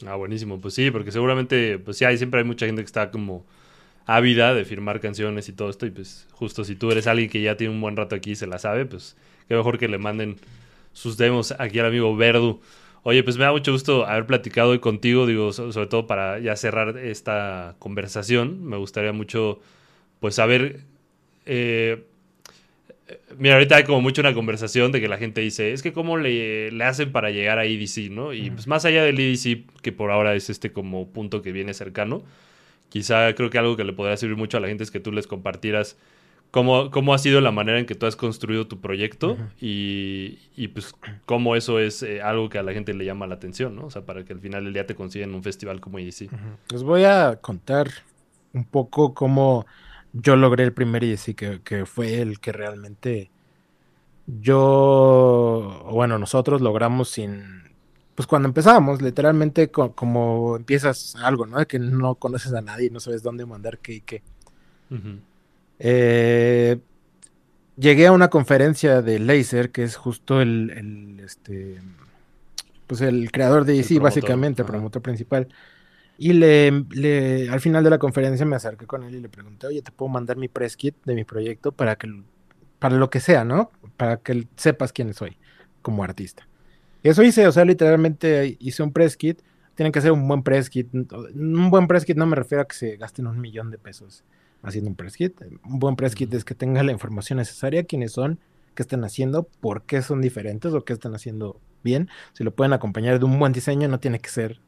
Ah, 0.05 0.15
buenísimo. 0.15 0.59
Pues 0.59 0.73
sí, 0.73 0.91
porque 0.91 1.11
seguramente, 1.11 1.79
pues 1.79 1.97
sí, 1.97 2.05
hay, 2.05 2.17
siempre 2.17 2.39
hay 2.39 2.45
mucha 2.45 2.65
gente 2.65 2.81
que 2.81 2.85
está 2.85 3.11
como 3.11 3.45
ávida 4.05 4.53
de 4.53 4.65
firmar 4.65 4.99
canciones 4.99 5.47
y 5.49 5.53
todo 5.53 5.69
esto. 5.69 5.85
Y 5.85 5.91
pues 5.91 6.27
justo 6.31 6.63
si 6.63 6.75
tú 6.75 6.91
eres 6.91 7.07
alguien 7.07 7.29
que 7.29 7.41
ya 7.41 7.57
tiene 7.57 7.73
un 7.73 7.81
buen 7.81 7.95
rato 7.95 8.15
aquí 8.15 8.31
y 8.31 8.35
se 8.35 8.47
la 8.47 8.59
sabe, 8.59 8.85
pues 8.85 9.15
qué 9.47 9.55
mejor 9.55 9.77
que 9.77 9.87
le 9.87 9.97
manden 9.97 10.37
sus 10.93 11.17
demos 11.17 11.53
aquí 11.59 11.79
al 11.79 11.87
amigo 11.87 12.15
Verdu. 12.15 12.61
Oye, 13.03 13.23
pues 13.23 13.37
me 13.37 13.45
da 13.45 13.51
mucho 13.51 13.71
gusto 13.71 14.05
haber 14.05 14.25
platicado 14.27 14.71
hoy 14.71 14.79
contigo, 14.79 15.25
digo, 15.25 15.53
sobre 15.53 15.87
todo 15.87 16.05
para 16.07 16.39
ya 16.39 16.55
cerrar 16.55 16.97
esta 16.97 17.75
conversación. 17.79 18.63
Me 18.65 18.77
gustaría 18.77 19.13
mucho, 19.13 19.59
pues, 20.19 20.35
saber... 20.35 20.81
Eh, 21.45 22.05
mira, 23.37 23.55
ahorita 23.55 23.77
hay 23.77 23.83
como 23.83 24.01
mucho 24.01 24.21
una 24.21 24.33
conversación 24.33 24.91
de 24.91 25.01
que 25.01 25.07
la 25.07 25.17
gente 25.17 25.41
dice, 25.41 25.73
es 25.73 25.81
que 25.81 25.93
cómo 25.93 26.17
le, 26.17 26.71
le 26.71 26.83
hacen 26.83 27.11
para 27.11 27.31
llegar 27.31 27.59
a 27.59 27.65
EDC, 27.65 28.11
¿no? 28.11 28.33
Y 28.33 28.51
pues 28.51 28.67
más 28.67 28.85
allá 28.85 29.03
del 29.03 29.19
EDC, 29.19 29.81
que 29.81 29.91
por 29.91 30.11
ahora 30.11 30.35
es 30.35 30.49
este 30.49 30.71
como 30.71 31.07
punto 31.07 31.41
que 31.41 31.51
viene 31.51 31.73
cercano, 31.73 32.23
quizá 32.89 33.33
creo 33.35 33.49
que 33.49 33.57
algo 33.57 33.77
que 33.77 33.83
le 33.83 33.93
podría 33.93 34.17
servir 34.17 34.37
mucho 34.37 34.57
a 34.57 34.59
la 34.59 34.67
gente 34.67 34.83
es 34.83 34.91
que 34.91 34.99
tú 34.99 35.11
les 35.11 35.27
compartieras 35.27 35.97
cómo, 36.51 36.91
cómo 36.91 37.13
ha 37.13 37.17
sido 37.17 37.41
la 37.41 37.51
manera 37.51 37.79
en 37.79 37.85
que 37.85 37.95
tú 37.95 38.05
has 38.05 38.15
construido 38.15 38.67
tu 38.67 38.79
proyecto 38.79 39.37
y, 39.59 40.39
y, 40.55 40.67
pues 40.67 40.93
cómo 41.25 41.55
eso 41.55 41.79
es 41.79 42.03
eh, 42.03 42.21
algo 42.21 42.49
que 42.49 42.59
a 42.59 42.63
la 42.63 42.73
gente 42.73 42.93
le 42.93 43.05
llama 43.05 43.25
la 43.25 43.35
atención, 43.35 43.75
¿no? 43.75 43.85
O 43.85 43.89
sea, 43.89 44.05
para 44.05 44.23
que 44.23 44.33
al 44.33 44.39
final 44.39 44.65
del 44.65 44.73
día 44.73 44.85
te 44.85 44.93
consigan 44.93 45.33
un 45.33 45.41
festival 45.41 45.79
como 45.79 45.97
EDC. 45.97 46.29
Les 46.71 46.83
voy 46.83 47.05
a 47.05 47.37
contar 47.37 47.89
un 48.53 48.65
poco 48.65 49.13
cómo 49.13 49.65
yo 50.13 50.35
logré 50.35 50.63
el 50.63 50.73
primer 50.73 51.03
EDC, 51.03 51.35
que, 51.35 51.61
que 51.63 51.85
fue 51.85 52.21
el 52.21 52.39
que 52.39 52.51
realmente 52.51 53.31
yo, 54.27 55.87
bueno, 55.91 56.17
nosotros 56.17 56.61
logramos 56.61 57.09
sin, 57.09 57.63
pues 58.15 58.27
cuando 58.27 58.47
empezamos, 58.47 59.01
literalmente 59.01 59.71
como 59.71 60.55
empiezas 60.55 61.15
algo, 61.17 61.45
¿no? 61.45 61.65
Que 61.67 61.79
no 61.79 62.15
conoces 62.15 62.53
a 62.53 62.61
nadie, 62.61 62.89
no 62.89 62.99
sabes 62.99 63.23
dónde 63.23 63.45
mandar 63.45 63.79
qué 63.79 63.93
y 63.93 64.01
qué. 64.01 64.21
Eh, 65.79 66.79
llegué 67.77 68.07
a 68.07 68.11
una 68.11 68.29
conferencia 68.29 69.01
de 69.01 69.19
Laser, 69.19 69.71
que 69.71 69.83
es 69.83 69.95
justo 69.95 70.41
el, 70.41 71.19
este, 71.23 71.81
pues 72.87 73.01
el 73.01 73.31
creador 73.31 73.65
de 73.65 73.73
DC, 73.73 73.99
básicamente, 73.99 74.61
el 74.61 74.67
promotor 74.67 75.01
principal. 75.01 75.47
Y 76.23 76.33
le, 76.33 77.49
al 77.49 77.59
final 77.61 77.83
de 77.83 77.89
la 77.89 77.97
conferencia 77.97 78.45
me 78.45 78.55
acerqué 78.55 78.85
con 78.85 79.01
él 79.01 79.15
y 79.15 79.19
le 79.21 79.27
pregunté, 79.27 79.65
oye, 79.65 79.81
¿te 79.81 79.91
puedo 79.91 80.07
mandar 80.07 80.37
mi 80.37 80.49
press 80.49 80.77
kit 80.77 80.95
de 81.03 81.15
mi 81.15 81.23
proyecto 81.23 81.71
para 81.71 81.95
que, 81.95 82.13
para 82.77 82.95
lo 82.97 83.09
que 83.09 83.19
sea, 83.19 83.43
¿no? 83.43 83.71
Para 83.97 84.17
que 84.17 84.47
sepas 84.55 84.93
quién 84.93 85.15
soy 85.15 85.39
como 85.81 86.03
artista. 86.03 86.47
Y 87.01 87.09
eso 87.09 87.23
hice, 87.23 87.47
o 87.47 87.51
sea, 87.51 87.65
literalmente 87.65 88.55
hice 88.59 88.83
un 88.83 88.93
press 88.93 89.17
kit. 89.17 89.41
Tienen 89.73 89.91
que 89.91 89.97
hacer 89.97 90.11
un 90.11 90.27
buen 90.27 90.43
press 90.43 90.69
kit. 90.69 90.93
Un 90.93 91.71
buen 91.71 91.87
press 91.87 92.05
kit 92.05 92.17
no 92.17 92.27
me 92.27 92.35
refiero 92.35 92.61
a 92.61 92.67
que 92.67 92.75
se 92.75 92.97
gasten 92.97 93.25
un 93.25 93.41
millón 93.41 93.71
de 93.71 93.79
pesos 93.79 94.23
haciendo 94.61 94.91
un 94.91 94.95
press 94.95 95.17
kit. 95.17 95.41
Un 95.65 95.79
buen 95.79 95.95
press 95.95 96.13
kit 96.13 96.31
es 96.35 96.45
que 96.45 96.53
tenga 96.53 96.83
la 96.83 96.91
información 96.91 97.37
necesaria, 97.37 97.85
quiénes 97.85 98.11
son, 98.11 98.37
qué 98.75 98.83
están 98.83 99.03
haciendo, 99.03 99.47
por 99.59 99.87
qué 99.87 100.03
son 100.03 100.21
diferentes 100.21 100.71
o 100.71 100.85
qué 100.85 100.93
están 100.93 101.15
haciendo 101.15 101.59
bien. 101.83 102.09
Si 102.33 102.43
lo 102.43 102.53
pueden 102.53 102.73
acompañar 102.73 103.17
de 103.17 103.25
un 103.25 103.39
buen 103.39 103.53
diseño, 103.53 103.87
no 103.87 103.99
tiene 103.99 104.19
que 104.19 104.29
ser 104.29 104.61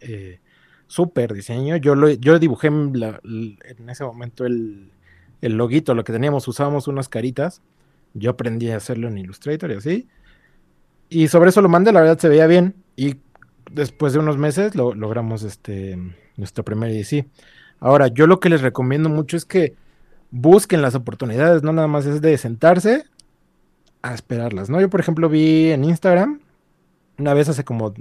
eh, 0.00 0.40
súper 0.88 1.32
diseño. 1.32 1.76
Yo, 1.76 1.94
lo, 1.94 2.10
yo 2.10 2.40
dibujé 2.40 2.66
en 2.66 3.88
ese 3.88 4.02
momento 4.02 4.44
el, 4.44 4.90
el 5.40 5.56
loguito, 5.56 5.94
lo 5.94 6.02
que 6.02 6.12
teníamos, 6.12 6.48
usábamos 6.48 6.88
unas 6.88 7.08
caritas. 7.08 7.62
Yo 8.14 8.30
aprendí 8.30 8.70
a 8.70 8.76
hacerlo 8.76 9.06
en 9.06 9.18
Illustrator 9.18 9.70
y 9.70 9.74
así. 9.74 10.08
Y 11.08 11.28
sobre 11.28 11.50
eso 11.50 11.62
lo 11.62 11.68
mandé, 11.68 11.92
la 11.92 12.00
verdad 12.00 12.18
se 12.18 12.28
veía 12.28 12.46
bien. 12.46 12.74
Y 12.96 13.16
después 13.70 14.12
de 14.12 14.18
unos 14.18 14.36
meses 14.38 14.74
lo, 14.74 14.94
logramos 14.94 15.44
este, 15.44 15.96
nuestro 16.36 16.64
primer 16.64 16.90
EDC. 16.90 17.26
Ahora, 17.80 18.08
yo 18.08 18.26
lo 18.26 18.40
que 18.40 18.48
les 18.48 18.62
recomiendo 18.62 19.08
mucho 19.08 19.36
es 19.36 19.44
que 19.44 19.74
busquen 20.30 20.82
las 20.82 20.94
oportunidades, 20.94 21.62
no 21.62 21.72
nada 21.72 21.88
más 21.88 22.06
es 22.06 22.20
de 22.20 22.36
sentarse 22.36 23.04
a 24.02 24.14
esperarlas, 24.14 24.68
¿no? 24.68 24.80
Yo, 24.80 24.90
por 24.90 25.00
ejemplo, 25.00 25.28
vi 25.28 25.70
en 25.70 25.84
Instagram, 25.84 26.40
una 27.18 27.34
vez 27.34 27.48
hace 27.48 27.64
como, 27.64 27.94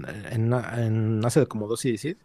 hace 1.23 1.45
como 1.47 1.67
dos 1.67 1.81
CDCs, 1.81 2.17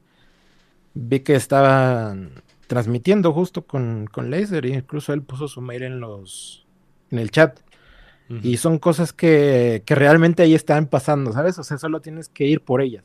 vi 0.94 1.20
que 1.20 1.34
estaban 1.34 2.42
transmitiendo 2.66 3.32
justo 3.32 3.66
con, 3.66 4.06
con 4.06 4.30
Laser, 4.30 4.64
e 4.66 4.70
incluso 4.70 5.12
él 5.12 5.22
puso 5.22 5.48
su 5.48 5.60
mail 5.60 5.82
en 5.82 6.00
los, 6.00 6.66
en 7.10 7.18
el 7.18 7.30
chat. 7.30 7.60
Y 8.42 8.56
son 8.56 8.78
cosas 8.78 9.12
que, 9.12 9.82
que 9.84 9.94
realmente 9.94 10.42
ahí 10.42 10.54
están 10.54 10.86
pasando, 10.86 11.34
¿sabes? 11.34 11.58
O 11.58 11.64
sea, 11.64 11.76
solo 11.76 12.00
tienes 12.00 12.30
que 12.30 12.46
ir 12.46 12.62
por 12.62 12.80
ellas. 12.80 13.04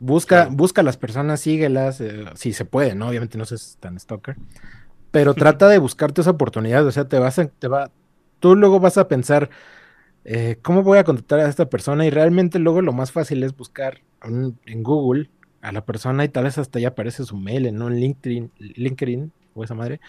Busca, 0.00 0.48
busca 0.50 0.82
a 0.82 0.84
las 0.84 0.98
personas, 0.98 1.40
síguelas, 1.40 2.02
eh, 2.02 2.26
si 2.34 2.52
se 2.52 2.66
puede, 2.66 2.94
¿no? 2.94 3.08
Obviamente 3.08 3.38
no 3.38 3.46
seas 3.46 3.78
tan 3.80 3.98
stalker. 3.98 4.36
Pero 5.10 5.32
trata 5.34 5.66
de 5.68 5.78
buscarte 5.78 6.20
esa 6.20 6.32
oportunidad. 6.32 6.86
O 6.86 6.92
sea, 6.92 7.08
te 7.08 7.18
vas 7.18 7.38
a, 7.38 7.46
te 7.46 7.68
va, 7.68 7.90
tú 8.38 8.54
luego 8.54 8.80
vas 8.80 8.98
a 8.98 9.08
pensar, 9.08 9.48
eh, 10.26 10.58
¿cómo 10.60 10.82
voy 10.82 10.98
a 10.98 11.04
contactar 11.04 11.40
a 11.40 11.48
esta 11.48 11.70
persona? 11.70 12.04
Y 12.04 12.10
realmente 12.10 12.58
luego 12.58 12.82
lo 12.82 12.92
más 12.92 13.12
fácil 13.12 13.42
es 13.44 13.56
buscar 13.56 14.02
en 14.22 14.82
Google 14.82 15.30
a 15.64 15.72
la 15.72 15.84
persona 15.84 16.24
y 16.24 16.28
tal 16.28 16.44
vez 16.44 16.58
hasta 16.58 16.78
ya 16.78 16.88
aparece 16.88 17.24
su 17.24 17.36
mail 17.36 17.66
en 17.66 17.82
un 17.82 17.94
LinkedIn, 17.94 18.52
LinkedIn 18.58 19.32
o 19.54 19.64
esa 19.64 19.74
madre, 19.74 20.00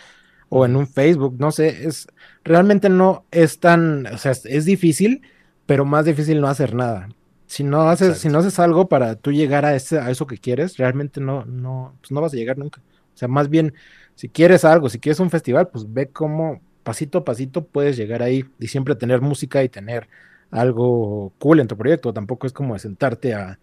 o 0.50 0.65
en 0.65 0.76
un 0.76 0.88
Facebook, 0.88 1.36
no 1.39 1.52
sé, 1.52 1.88
es 1.88 2.08
realmente 2.44 2.89
no 2.89 3.26
es 3.32 3.60
tan, 3.60 4.06
o 4.08 4.18
sea, 4.18 4.32
es 4.32 4.65
difícil, 4.65 5.22
pero 5.65 5.86
más 5.86 6.06
difícil 6.06 6.41
no 6.41 6.48
hacer 6.48 6.76
nada. 6.76 7.10
Si 7.48 7.63
no 7.63 7.89
haces, 7.89 8.18
si 8.18 8.30
no 8.30 8.39
haces 8.39 8.60
algo 8.60 8.89
para 8.89 9.15
tú 9.15 9.32
llegar 9.32 9.65
a, 9.65 9.76
ese, 9.76 10.00
a 10.00 10.10
eso 10.10 10.28
que 10.28 10.38
quieres, 10.38 10.78
realmente 10.78 11.22
no, 11.22 11.46
no, 11.46 11.96
pues 12.02 12.12
no 12.12 12.22
vas 12.22 12.34
a 12.34 12.38
llegar 12.38 12.58
nunca. 12.58 12.82
O 13.13 13.18
sea, 13.18 13.28
más 13.28 13.50
bien, 13.50 13.74
si 14.15 14.30
quieres 14.30 14.65
algo, 14.65 14.89
si 14.89 15.00
quieres 15.00 15.20
un 15.20 15.30
festival, 15.30 15.70
pues 15.70 15.91
ve 15.91 16.10
cómo 16.10 16.62
pasito 16.84 17.20
a 17.20 17.26
pasito 17.26 17.65
puedes 17.65 17.98
llegar 17.98 18.22
ahí 18.24 18.46
y 18.60 18.68
siempre 18.68 18.96
tener 18.96 19.22
música 19.22 19.63
y 19.63 19.70
tener 19.70 20.08
algo 20.52 21.34
cool 21.39 21.60
en 21.60 21.68
tu 21.68 21.78
proyecto. 21.78 22.13
Tampoco 22.13 22.48
es 22.48 22.54
como 22.54 22.78
sentarte 22.80 23.34
a 23.34 23.60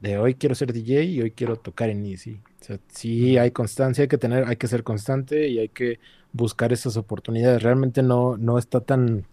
de 0.00 0.18
hoy 0.18 0.34
quiero 0.34 0.54
ser 0.54 0.72
DJ 0.72 1.04
y 1.04 1.22
hoy 1.22 1.30
quiero 1.30 1.56
tocar 1.56 1.88
en 1.90 2.04
Easy. 2.04 2.40
O 2.60 2.64
sea, 2.64 2.78
sí 2.88 3.38
hay 3.38 3.50
constancia, 3.50 4.02
hay 4.02 4.08
que 4.08 4.18
tener, 4.18 4.44
hay 4.44 4.56
que 4.56 4.68
ser 4.68 4.82
constante 4.82 5.48
y 5.48 5.58
hay 5.58 5.68
que 5.68 5.98
buscar 6.32 6.72
esas 6.72 6.96
oportunidades. 6.96 7.62
Realmente 7.62 8.02
no, 8.02 8.36
no 8.36 8.58
está 8.58 8.80
tan, 8.80 9.24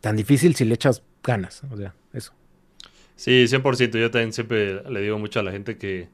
tan 0.00 0.16
difícil 0.16 0.54
si 0.54 0.64
le 0.64 0.74
echas 0.74 1.02
ganas. 1.22 1.62
O 1.70 1.76
sea, 1.76 1.94
eso. 2.12 2.32
Sí, 3.16 3.44
100%. 3.44 3.98
Yo 3.98 4.10
también 4.10 4.32
siempre 4.32 4.82
le 4.88 5.00
digo 5.00 5.18
mucho 5.18 5.40
a 5.40 5.42
la 5.42 5.52
gente 5.52 5.76
que 5.78 6.08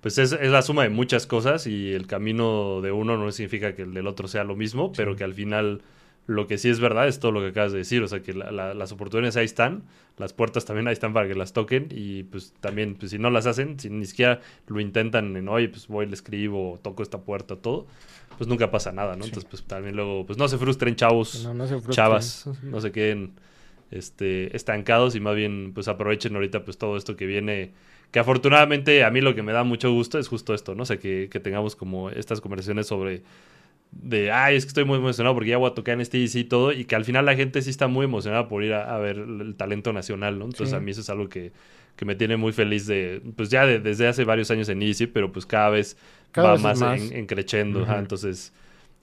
pues 0.00 0.18
es, 0.18 0.32
es, 0.32 0.50
la 0.50 0.62
suma 0.62 0.82
de 0.82 0.88
muchas 0.88 1.28
cosas 1.28 1.68
y 1.68 1.92
el 1.92 2.08
camino 2.08 2.80
de 2.80 2.90
uno 2.90 3.16
no 3.16 3.30
significa 3.30 3.76
que 3.76 3.82
el 3.82 3.94
del 3.94 4.08
otro 4.08 4.26
sea 4.26 4.42
lo 4.42 4.56
mismo, 4.56 4.92
pero 4.92 5.14
que 5.14 5.22
al 5.22 5.32
final 5.32 5.82
lo 6.26 6.46
que 6.46 6.58
sí 6.58 6.68
es 6.68 6.80
verdad 6.80 7.08
es 7.08 7.18
todo 7.18 7.32
lo 7.32 7.40
que 7.40 7.48
acabas 7.48 7.72
de 7.72 7.78
decir, 7.78 8.02
o 8.02 8.08
sea 8.08 8.22
que 8.22 8.32
las 8.32 8.92
oportunidades 8.92 9.36
ahí 9.36 9.44
están, 9.44 9.82
las 10.18 10.32
puertas 10.32 10.64
también 10.64 10.86
ahí 10.86 10.92
están 10.92 11.12
para 11.12 11.26
que 11.26 11.34
las 11.34 11.52
toquen 11.52 11.88
y 11.90 12.22
pues 12.24 12.54
también 12.60 12.94
pues 12.94 13.10
si 13.10 13.18
no 13.18 13.30
las 13.30 13.46
hacen, 13.46 13.78
si 13.80 13.90
ni 13.90 14.06
siquiera 14.06 14.40
lo 14.66 14.80
intentan 14.80 15.36
en, 15.36 15.48
oye, 15.48 15.68
pues 15.68 15.88
voy, 15.88 16.06
le 16.06 16.14
escribo, 16.14 16.78
toco 16.82 17.02
esta 17.02 17.18
puerta, 17.18 17.56
todo, 17.56 17.86
pues 18.38 18.48
nunca 18.48 18.70
pasa 18.70 18.92
nada, 18.92 19.16
¿no? 19.16 19.24
Entonces 19.24 19.44
pues 19.44 19.64
también 19.64 19.96
luego, 19.96 20.24
pues 20.24 20.38
no 20.38 20.46
se 20.48 20.58
frustren 20.58 20.94
chavos, 20.96 21.48
chavas, 21.90 22.48
no 22.62 22.80
se 22.80 22.92
queden 22.92 23.32
este, 23.92 24.56
estancados 24.56 25.14
y 25.14 25.20
más 25.20 25.36
bien 25.36 25.72
pues 25.74 25.86
aprovechen 25.86 26.34
ahorita 26.34 26.64
pues 26.64 26.78
todo 26.78 26.96
esto 26.96 27.14
que 27.14 27.26
viene, 27.26 27.72
que 28.10 28.18
afortunadamente 28.18 29.04
a 29.04 29.10
mí 29.10 29.20
lo 29.20 29.34
que 29.34 29.42
me 29.42 29.52
da 29.52 29.64
mucho 29.64 29.92
gusto 29.92 30.18
es 30.18 30.28
justo 30.28 30.54
esto, 30.54 30.74
¿no? 30.74 30.82
O 30.82 30.86
sea, 30.86 30.98
que, 30.98 31.28
tengamos 31.42 31.76
como 31.76 32.10
estas 32.10 32.40
conversaciones 32.40 32.86
sobre 32.86 33.22
de, 33.92 34.32
ay, 34.32 34.56
es 34.56 34.64
que 34.64 34.68
estoy 34.68 34.84
muy 34.84 34.98
emocionado 34.98 35.34
porque 35.34 35.50
ya 35.50 35.58
voy 35.58 35.70
a 35.70 35.74
tocar 35.74 35.94
en 35.94 36.00
este 36.00 36.18
y 36.18 36.44
todo, 36.44 36.72
y 36.72 36.84
que 36.84 36.96
al 36.96 37.04
final 37.04 37.26
la 37.26 37.36
gente 37.36 37.60
sí 37.62 37.70
está 37.70 37.86
muy 37.86 38.04
emocionada 38.04 38.48
por 38.48 38.64
ir 38.64 38.72
a, 38.74 38.98
ver 38.98 39.18
el 39.18 39.54
talento 39.54 39.92
nacional, 39.92 40.38
¿no? 40.38 40.46
Entonces 40.46 40.72
a 40.72 40.80
mí 40.80 40.90
eso 40.90 41.02
es 41.02 41.10
algo 41.10 41.28
que, 41.28 41.52
me 42.04 42.16
tiene 42.16 42.36
muy 42.36 42.52
feliz 42.52 42.88
de, 42.88 43.22
pues 43.36 43.48
ya 43.48 43.64
desde 43.64 44.08
hace 44.08 44.24
varios 44.24 44.50
años 44.50 44.68
en 44.68 44.82
Easy, 44.82 45.06
pero 45.06 45.30
pues 45.30 45.46
cada 45.46 45.70
vez 45.70 45.96
va 46.36 46.56
más, 46.56 46.80
En, 46.80 47.26
creciendo, 47.26 47.86
entonces 47.96 48.52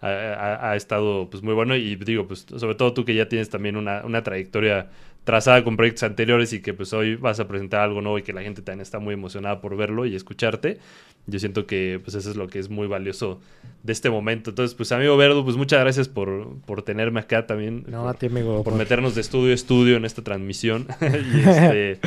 ha, 0.02 0.76
estado 0.76 1.30
pues 1.30 1.44
muy 1.44 1.54
bueno 1.54 1.76
y 1.76 1.96
digo, 1.96 2.28
pues 2.28 2.46
sobre 2.56 2.76
todo 2.76 2.94
tú 2.94 3.06
que 3.06 3.16
ya 3.16 3.30
tienes 3.30 3.50
también 3.50 3.78
una, 3.78 4.04
una, 4.06 4.24
trayectoria 4.24 4.90
trazada 5.30 5.64
con 5.64 5.78
proyectos 5.78 6.02
anteriores 6.02 6.54
y 6.54 6.60
que 6.60 6.74
pues 6.74 6.92
hoy 6.92 7.16
vas 7.16 7.40
a 7.40 7.48
presentar 7.48 7.82
algo 7.82 8.02
nuevo 8.02 8.18
y 8.18 8.24
que 8.24 8.34
la 8.34 8.42
gente 8.42 8.64
también 8.64 8.82
está 8.82 8.98
muy 8.98 9.14
emocionada 9.14 9.62
por 9.62 9.78
verlo 9.78 10.08
y 10.08 10.16
escucharte. 10.16 10.80
Yo 11.28 11.38
siento 11.38 11.68
que 11.68 12.02
pues 12.04 12.16
eso 12.16 12.32
es 12.32 12.36
lo 12.36 12.48
que 12.48 12.58
es 12.58 12.72
muy 12.72 12.88
valioso 12.88 13.40
de 13.84 13.94
este 13.94 14.10
momento. 14.10 14.50
Entonces, 14.50 14.74
pues 14.74 14.92
amigo 14.92 15.16
Verdo, 15.18 15.44
pues 15.44 15.56
muchas 15.56 15.82
gracias 15.82 16.08
por, 16.08 16.58
por 16.66 16.82
tenerme 16.82 17.20
acá 17.20 17.46
también. 17.46 17.86
No, 17.88 18.10
a 18.10 18.16
ti 18.16 18.26
amigo. 18.26 18.64
Por, 18.64 18.74
meternos 18.74 19.14
de 19.14 19.22
estudio 19.22 19.52
a 19.52 19.54
estudio 19.54 19.98
en 19.98 20.06
esta 20.06 20.24
transmisión. 20.24 20.88
y, 21.00 21.40
este, 21.48 22.00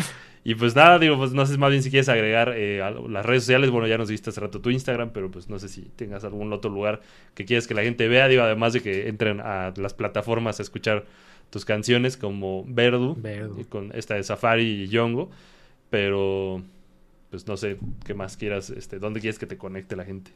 Y 0.45 0.57
pues 0.57 0.75
nada, 0.75 0.99
digo, 0.99 1.17
pues 1.17 1.33
no 1.33 1.47
sé 1.47 1.57
más 1.57 1.71
bien 1.71 1.83
si 1.85 1.91
quieres 1.91 2.09
agregar 2.09 2.53
eh, 2.57 2.81
las 3.09 3.25
redes 3.25 3.45
sociales. 3.45 3.71
Bueno, 3.71 3.87
ya 3.87 3.97
nos 3.97 4.11
viste 4.11 4.31
hace 4.31 4.41
rato 4.41 4.61
tu 4.61 4.71
Instagram, 4.71 5.11
pero 5.13 5.31
pues 5.31 5.49
no 5.49 5.59
sé 5.61 5.69
si 5.69 5.83
tengas 5.95 6.25
algún 6.25 6.53
otro 6.53 6.71
lugar 6.71 7.01
que 7.35 7.45
quieres 7.45 7.69
que 7.69 7.75
la 7.75 7.83
gente 7.83 8.09
vea. 8.09 8.27
Digo, 8.27 8.43
además 8.43 8.73
de 8.73 8.83
que 8.83 9.09
entren 9.09 9.41
a 9.41 9.73
las 9.77 9.95
plataformas 9.95 10.59
a 10.59 10.63
escuchar 10.63 11.05
tus 11.51 11.65
canciones 11.65 12.17
como 12.17 12.65
Verdu, 12.67 13.15
Verdu. 13.17 13.61
y 13.61 13.65
con 13.65 13.93
esta 13.95 14.15
de 14.15 14.25
Safari 14.25 14.65
y 14.65 14.89
Yongo. 14.89 15.31
Pero 15.91 16.63
pues 17.31 17.47
no 17.47 17.57
sé 17.57 17.79
qué 18.05 18.15
más 18.15 18.37
quieras, 18.37 18.71
este, 18.71 18.99
dónde 18.99 19.21
quieres 19.21 19.39
que 19.39 19.47
te 19.47 19.57
conecte 19.57 19.95
la 19.97 20.05
gente. 20.05 20.33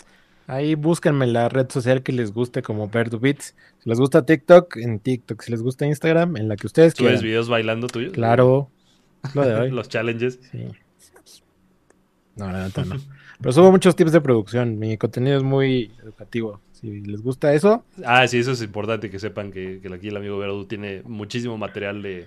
Ahí 0.46 0.76
búsquenme 0.76 1.24
en 1.24 1.32
la 1.32 1.48
red 1.48 1.68
social 1.68 2.02
que 2.04 2.12
les 2.12 2.32
guste 2.32 2.62
como 2.62 2.88
Verdu 2.88 3.18
Beats. 3.18 3.56
Si 3.78 3.88
les 3.88 3.98
gusta 3.98 4.24
TikTok, 4.24 4.76
en 4.76 5.00
TikTok. 5.00 5.42
Si 5.42 5.50
les 5.50 5.62
gusta 5.62 5.84
Instagram, 5.86 6.36
en 6.36 6.48
la 6.48 6.56
que 6.56 6.68
ustedes 6.68 6.94
¿Subes 6.94 7.18
quieran. 7.18 7.24
videos 7.24 7.48
bailando 7.48 7.88
tuyos? 7.88 8.12
Claro. 8.12 8.70
Lo 9.34 9.44
de 9.46 9.54
hoy. 9.54 9.70
Los 9.72 9.88
challenges. 9.88 10.38
Sí. 10.50 10.68
No, 12.36 12.50
la 12.52 12.64
neta 12.64 12.84
no. 12.84 12.96
Pero 13.40 13.52
subo 13.52 13.70
muchos 13.70 13.96
tips 13.96 14.12
de 14.12 14.20
producción. 14.20 14.78
Mi 14.78 14.96
contenido 14.98 15.36
es 15.38 15.42
muy 15.42 15.90
educativo. 16.02 16.60
Si 16.72 17.00
les 17.00 17.22
gusta 17.22 17.54
eso, 17.54 17.84
Ah, 18.04 18.26
sí, 18.28 18.38
eso 18.38 18.52
es 18.52 18.62
importante 18.62 19.08
que 19.10 19.18
sepan 19.18 19.50
que, 19.50 19.80
que 19.82 19.92
aquí 19.92 20.08
el 20.08 20.16
amigo 20.16 20.36
Verdu 20.38 20.66
tiene 20.66 21.02
muchísimo 21.04 21.56
material 21.56 22.02
de, 22.02 22.26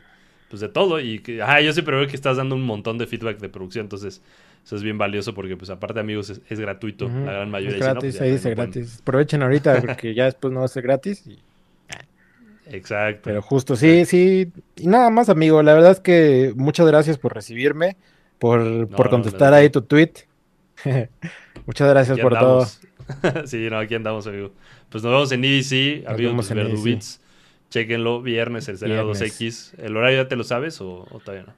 pues 0.49 0.61
de 0.61 0.69
todo. 0.69 0.99
Y 0.99 1.19
que, 1.19 1.41
ajá, 1.43 1.61
yo 1.61 1.71
siempre 1.73 1.95
veo 1.95 2.07
que 2.07 2.15
estás 2.15 2.37
dando 2.37 2.55
un 2.55 2.63
montón 2.63 2.97
de 2.97 3.05
feedback 3.05 3.39
de 3.39 3.49
producción. 3.49 3.85
Entonces, 3.85 4.21
eso 4.65 4.75
es 4.75 4.81
bien 4.83 4.97
valioso 4.97 5.33
porque, 5.35 5.55
pues, 5.55 5.69
aparte, 5.69 5.99
amigos, 5.99 6.31
es, 6.31 6.41
es 6.49 6.59
gratuito. 6.59 7.07
La 7.07 7.31
gran 7.33 7.49
mayoría. 7.51 7.77
es 7.77 7.81
no, 7.81 7.85
gratis. 7.93 8.01
pues, 8.01 8.15
ya 8.15 8.23
ahí 8.23 8.29
no 8.31 8.35
dice 8.35 8.55
pueden. 8.55 8.71
gratis. 8.71 8.99
Aprovechen 9.01 9.43
ahorita 9.43 9.81
porque 9.81 10.13
ya 10.15 10.25
después 10.25 10.51
no 10.53 10.59
va 10.61 10.65
a 10.65 10.69
ser 10.69 10.83
gratis. 10.83 11.25
y- 11.27 11.37
Exacto. 12.69 13.21
Pero 13.23 13.41
justo, 13.41 13.75
sí, 13.75 14.05
sí. 14.05 14.51
Y 14.77 14.87
nada 14.87 15.09
más, 15.09 15.29
amigo. 15.29 15.61
La 15.63 15.73
verdad 15.73 15.91
es 15.91 15.99
que 15.99 16.53
muchas 16.55 16.87
gracias 16.87 17.17
por 17.17 17.33
recibirme, 17.33 17.97
por, 18.37 18.87
por 18.89 19.09
contestar 19.09 19.51
no, 19.51 19.57
ahí 19.57 19.69
tu 19.69 19.81
tweet. 19.81 20.13
muchas 21.65 21.89
gracias 21.89 22.19
por 22.19 22.37
todo. 22.37 22.65
sí, 23.45 23.67
no, 23.69 23.79
aquí 23.79 23.95
andamos, 23.95 24.27
amigo. 24.27 24.51
Pues 24.89 25.03
nos 25.03 25.11
vemos 25.11 25.31
en 25.31 25.43
EDC, 25.43 26.07
amigos 26.07 26.31
vemos 26.31 26.49
de 26.49 26.53
en 26.53 26.57
Verdu 26.57 26.75
EDC. 26.75 26.83
Beats. 26.83 27.21
Chequenlo, 27.69 28.21
viernes, 28.21 28.67
el 28.67 28.77
Viernes. 28.77 29.21
2X. 29.21 29.73
¿El 29.77 29.95
horario 29.95 30.23
ya 30.23 30.27
te 30.27 30.35
lo 30.35 30.43
sabes 30.43 30.81
o, 30.81 31.07
o 31.11 31.19
todavía 31.19 31.45
no? 31.45 31.53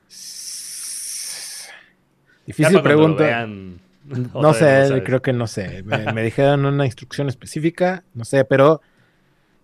Difícil 2.45 2.81
pregunta. 2.81 3.23
vean, 3.23 3.79
No 4.33 4.53
sé, 4.53 5.01
creo 5.05 5.21
que 5.21 5.31
no 5.31 5.47
sé. 5.47 5.83
Me, 5.83 6.11
me 6.11 6.23
dijeron 6.23 6.65
una 6.65 6.85
instrucción 6.85 7.29
específica, 7.29 8.03
no 8.13 8.25
sé, 8.25 8.43
pero 8.45 8.81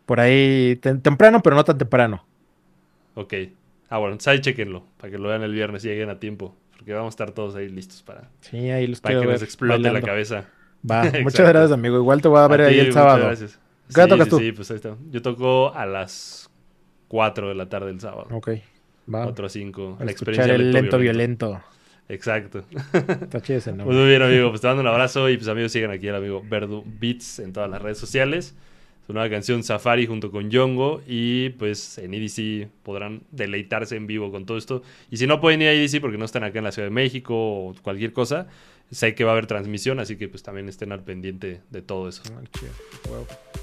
por 0.07 0.19
ahí 0.19 0.79
tem- 0.81 0.99
temprano, 1.03 1.41
pero 1.43 1.55
no 1.55 1.63
tan 1.63 1.77
temprano. 1.77 2.25
Ok. 3.13 3.33
Ah, 3.89 3.99
bueno, 3.99 4.13
entonces 4.13 4.27
ahí 4.29 4.39
chequenlo, 4.41 4.83
para 4.97 5.11
que 5.11 5.19
lo 5.19 5.29
vean 5.29 5.43
el 5.43 5.53
viernes 5.53 5.85
y 5.85 5.89
lleguen 5.89 6.09
a 6.09 6.19
tiempo. 6.19 6.55
Porque 6.75 6.93
vamos 6.93 7.11
a 7.11 7.15
estar 7.15 7.31
todos 7.31 7.55
ahí 7.55 7.69
listos 7.69 8.01
para, 8.03 8.29
Sí, 8.41 8.57
ahí 8.71 8.87
los 8.87 9.01
para 9.01 9.19
que 9.19 9.25
les 9.25 9.39
ver 9.41 9.43
explote 9.43 9.91
la 9.91 10.01
cabeza. 10.01 10.45
Va, 10.89 11.03
muchas 11.23 11.47
gracias, 11.47 11.71
amigo. 11.71 11.97
Igual 11.97 12.21
te 12.21 12.27
voy 12.27 12.39
a 12.39 12.47
ver 12.47 12.61
A 12.61 12.65
ahí 12.67 12.73
ti, 12.75 12.79
el 12.87 12.93
sábado. 12.93 13.25
gracias. 13.25 13.59
¿Qué 13.93 14.01
Sí, 14.03 14.09
tocas 14.09 14.25
sí, 14.25 14.29
tú? 14.29 14.39
sí, 14.39 14.51
pues 14.51 14.71
ahí 14.71 14.75
está. 14.77 14.95
Yo 15.11 15.21
toco 15.21 15.73
a 15.73 15.85
las 15.85 16.49
4 17.07 17.49
de 17.49 17.55
la 17.55 17.69
tarde 17.69 17.91
el 17.91 17.99
sábado. 17.99 18.27
Ok, 18.31 18.49
va. 19.13 19.23
4 19.23 19.45
a 19.45 19.49
5. 19.49 19.97
A 19.99 20.05
La 20.05 20.11
escuchar 20.11 20.11
experiencia 20.11 20.55
el 20.55 20.71
lento 20.71 20.97
violento. 20.97 21.61
Exacto. 22.09 22.63
Está 22.93 23.41
chido 23.41 23.59
ese 23.59 23.71
Pues 23.73 23.77
nombre. 23.77 23.97
muy 23.97 24.07
bien, 24.07 24.21
amigo. 24.21 24.49
Pues 24.49 24.61
te 24.61 24.67
mando 24.67 24.81
un 24.81 24.87
abrazo 24.87 25.29
y 25.29 25.37
pues 25.37 25.47
amigos, 25.49 25.71
sigan 25.71 25.91
aquí 25.91 26.07
al 26.07 26.15
amigo 26.15 26.43
Verdu 26.47 26.83
Beats 26.85 27.39
en 27.39 27.51
todas 27.53 27.69
las 27.69 27.81
redes 27.81 27.97
sociales. 27.97 28.55
Su 29.07 29.13
nueva 29.13 29.29
canción 29.29 29.63
Safari 29.63 30.05
junto 30.05 30.31
con 30.31 30.49
Yongo 30.51 31.01
y 31.07 31.51
pues 31.51 31.97
en 31.97 32.13
EDC 32.13 32.67
podrán 32.83 33.21
deleitarse 33.31 33.95
en 33.95 34.05
vivo 34.05 34.31
con 34.31 34.45
todo 34.45 34.57
esto. 34.57 34.83
Y 35.09 35.15
si 35.15 35.25
no 35.25 35.39
pueden 35.39 35.61
ir 35.61 35.69
a 35.69 35.71
EDC 35.71 36.01
porque 36.01 36.17
no 36.17 36.25
están 36.25 36.43
acá 36.43 36.57
en 36.57 36.65
la 36.65 36.73
Ciudad 36.73 36.87
de 36.87 36.93
México 36.93 37.33
o 37.33 37.73
cualquier 37.81 38.11
cosa, 38.11 38.47
sé 38.91 39.15
que 39.15 39.23
va 39.23 39.31
a 39.31 39.33
haber 39.33 39.47
transmisión, 39.47 40.01
así 40.01 40.17
que 40.17 40.27
pues 40.27 40.43
también 40.43 40.67
estén 40.67 40.91
al 40.91 41.03
pendiente 41.03 41.61
de 41.69 41.81
todo 41.81 42.09
eso. 42.09 42.21
Ah. 42.35 42.41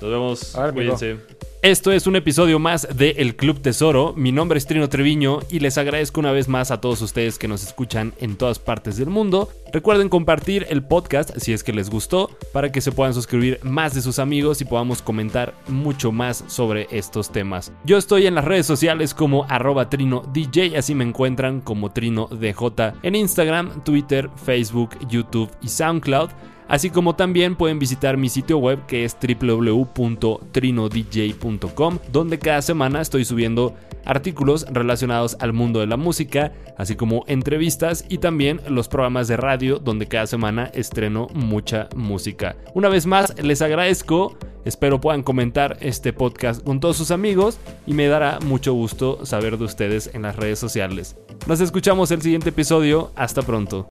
Nos 0.01 0.11
vemos. 0.11 0.57
Ver. 0.57 0.73
Cuídense. 0.73 1.17
Esto 1.61 1.93
es 1.93 2.07
un 2.07 2.17
episodio 2.17 2.59
más 2.59 2.89
de 2.97 3.11
El 3.11 3.37
Club 3.37 3.61
Tesoro. 3.61 4.15
Mi 4.17 4.33
nombre 4.33 4.57
es 4.57 4.67
Trino 4.67 4.89
Treviño 4.89 5.41
y 5.51 5.61
les 5.61 5.77
agradezco 5.77 6.21
una 6.21 6.33
vez 6.33 6.49
más 6.49 6.71
a 6.71 6.81
todos 6.81 7.03
ustedes 7.03 7.39
que 7.39 7.49
nos 7.49 7.63
escuchan 7.63 8.15
en 8.19 8.37
todas 8.37 8.59
partes 8.59 8.97
del 8.97 9.09
mundo. 9.09 9.51
Recuerden 9.75 10.09
compartir 10.09 10.67
el 10.71 10.85
podcast 10.85 11.37
si 11.37 11.53
es 11.53 11.65
que 11.65 11.73
les 11.73 11.91
gustó 11.91 12.31
para 12.53 12.71
que 12.71 12.81
se 12.81 12.93
puedan 12.93 13.13
suscribir 13.13 13.59
más 13.65 13.93
de 13.93 14.03
sus 14.03 14.21
amigos 14.21 14.61
y 14.61 14.65
podamos 14.65 15.03
comentar 15.03 15.53
mucho 15.67 16.13
más 16.13 16.45
sobre 16.47 16.87
estos 16.93 17.33
temas. 17.33 17.73
Yo 17.85 17.99
estoy 17.99 18.29
en 18.29 18.37
las 18.37 18.45
redes 18.45 18.67
sociales 18.67 19.15
como 19.15 19.47
arroba 19.49 19.91
Trino 19.91 20.23
DJ, 20.33 20.79
así 20.79 20.95
me 20.95 21.03
encuentran 21.03 21.61
como 21.61 21.91
Trino 21.91 22.29
DJ 22.29 22.95
en 23.03 23.17
Instagram, 23.17 23.83
Twitter, 23.83 24.31
Facebook, 24.45 24.91
YouTube 25.09 25.51
y 25.61 25.67
SoundCloud. 25.67 26.31
Así 26.69 26.91
como 26.91 27.17
también 27.17 27.57
pueden 27.57 27.79
visitar 27.79 28.17
mi 28.17 28.29
sitio 28.29 28.59
web 28.59 28.87
que 28.87 29.05
es 29.05 29.17
www.trinodj.com, 29.21 31.99
donde 32.11 32.39
cada 32.39 32.63
semana 32.63 33.01
estoy 33.01 33.25
subiendo 33.25 33.75
artículos 34.05 34.67
relacionados 34.71 35.37
al 35.41 35.53
mundo 35.53 35.81
de 35.81 35.87
la 35.87 35.97
música, 35.97 36.53
así 36.77 36.97
como 36.97 37.25
entrevistas 37.27 38.05
y 38.09 38.19
también 38.19 38.61
los 38.69 38.89
programas 38.89 39.29
de 39.29 39.37
radio 39.37 39.79
donde 39.79 40.07
cada 40.07 40.27
semana 40.27 40.71
estreno 40.75 41.29
mucha 41.35 41.89
música. 41.95 42.57
Una 42.75 42.89
vez 42.89 43.07
más, 43.07 43.35
les 43.43 43.63
agradezco, 43.63 44.37
espero 44.65 45.01
puedan 45.01 45.23
comentar 45.23 45.79
este 45.81 46.13
podcast 46.13 46.65
con 46.65 46.81
todos 46.81 46.97
sus 46.97 47.11
amigos 47.11 47.59
y 47.87 47.95
me 47.95 48.09
dará 48.09 48.39
mucho 48.41 48.75
gusto 48.75 49.25
saber 49.25 49.59
de 49.59 49.65
ustedes 49.65 50.11
en 50.15 50.23
las 50.23 50.37
redes 50.37 50.59
sociales. 50.59 51.17
Nos 51.47 51.61
escuchamos 51.61 52.11
el 52.11 52.23
siguiente 52.23 52.51
episodio, 52.51 53.13
hasta 53.17 53.43
pronto. 53.43 53.83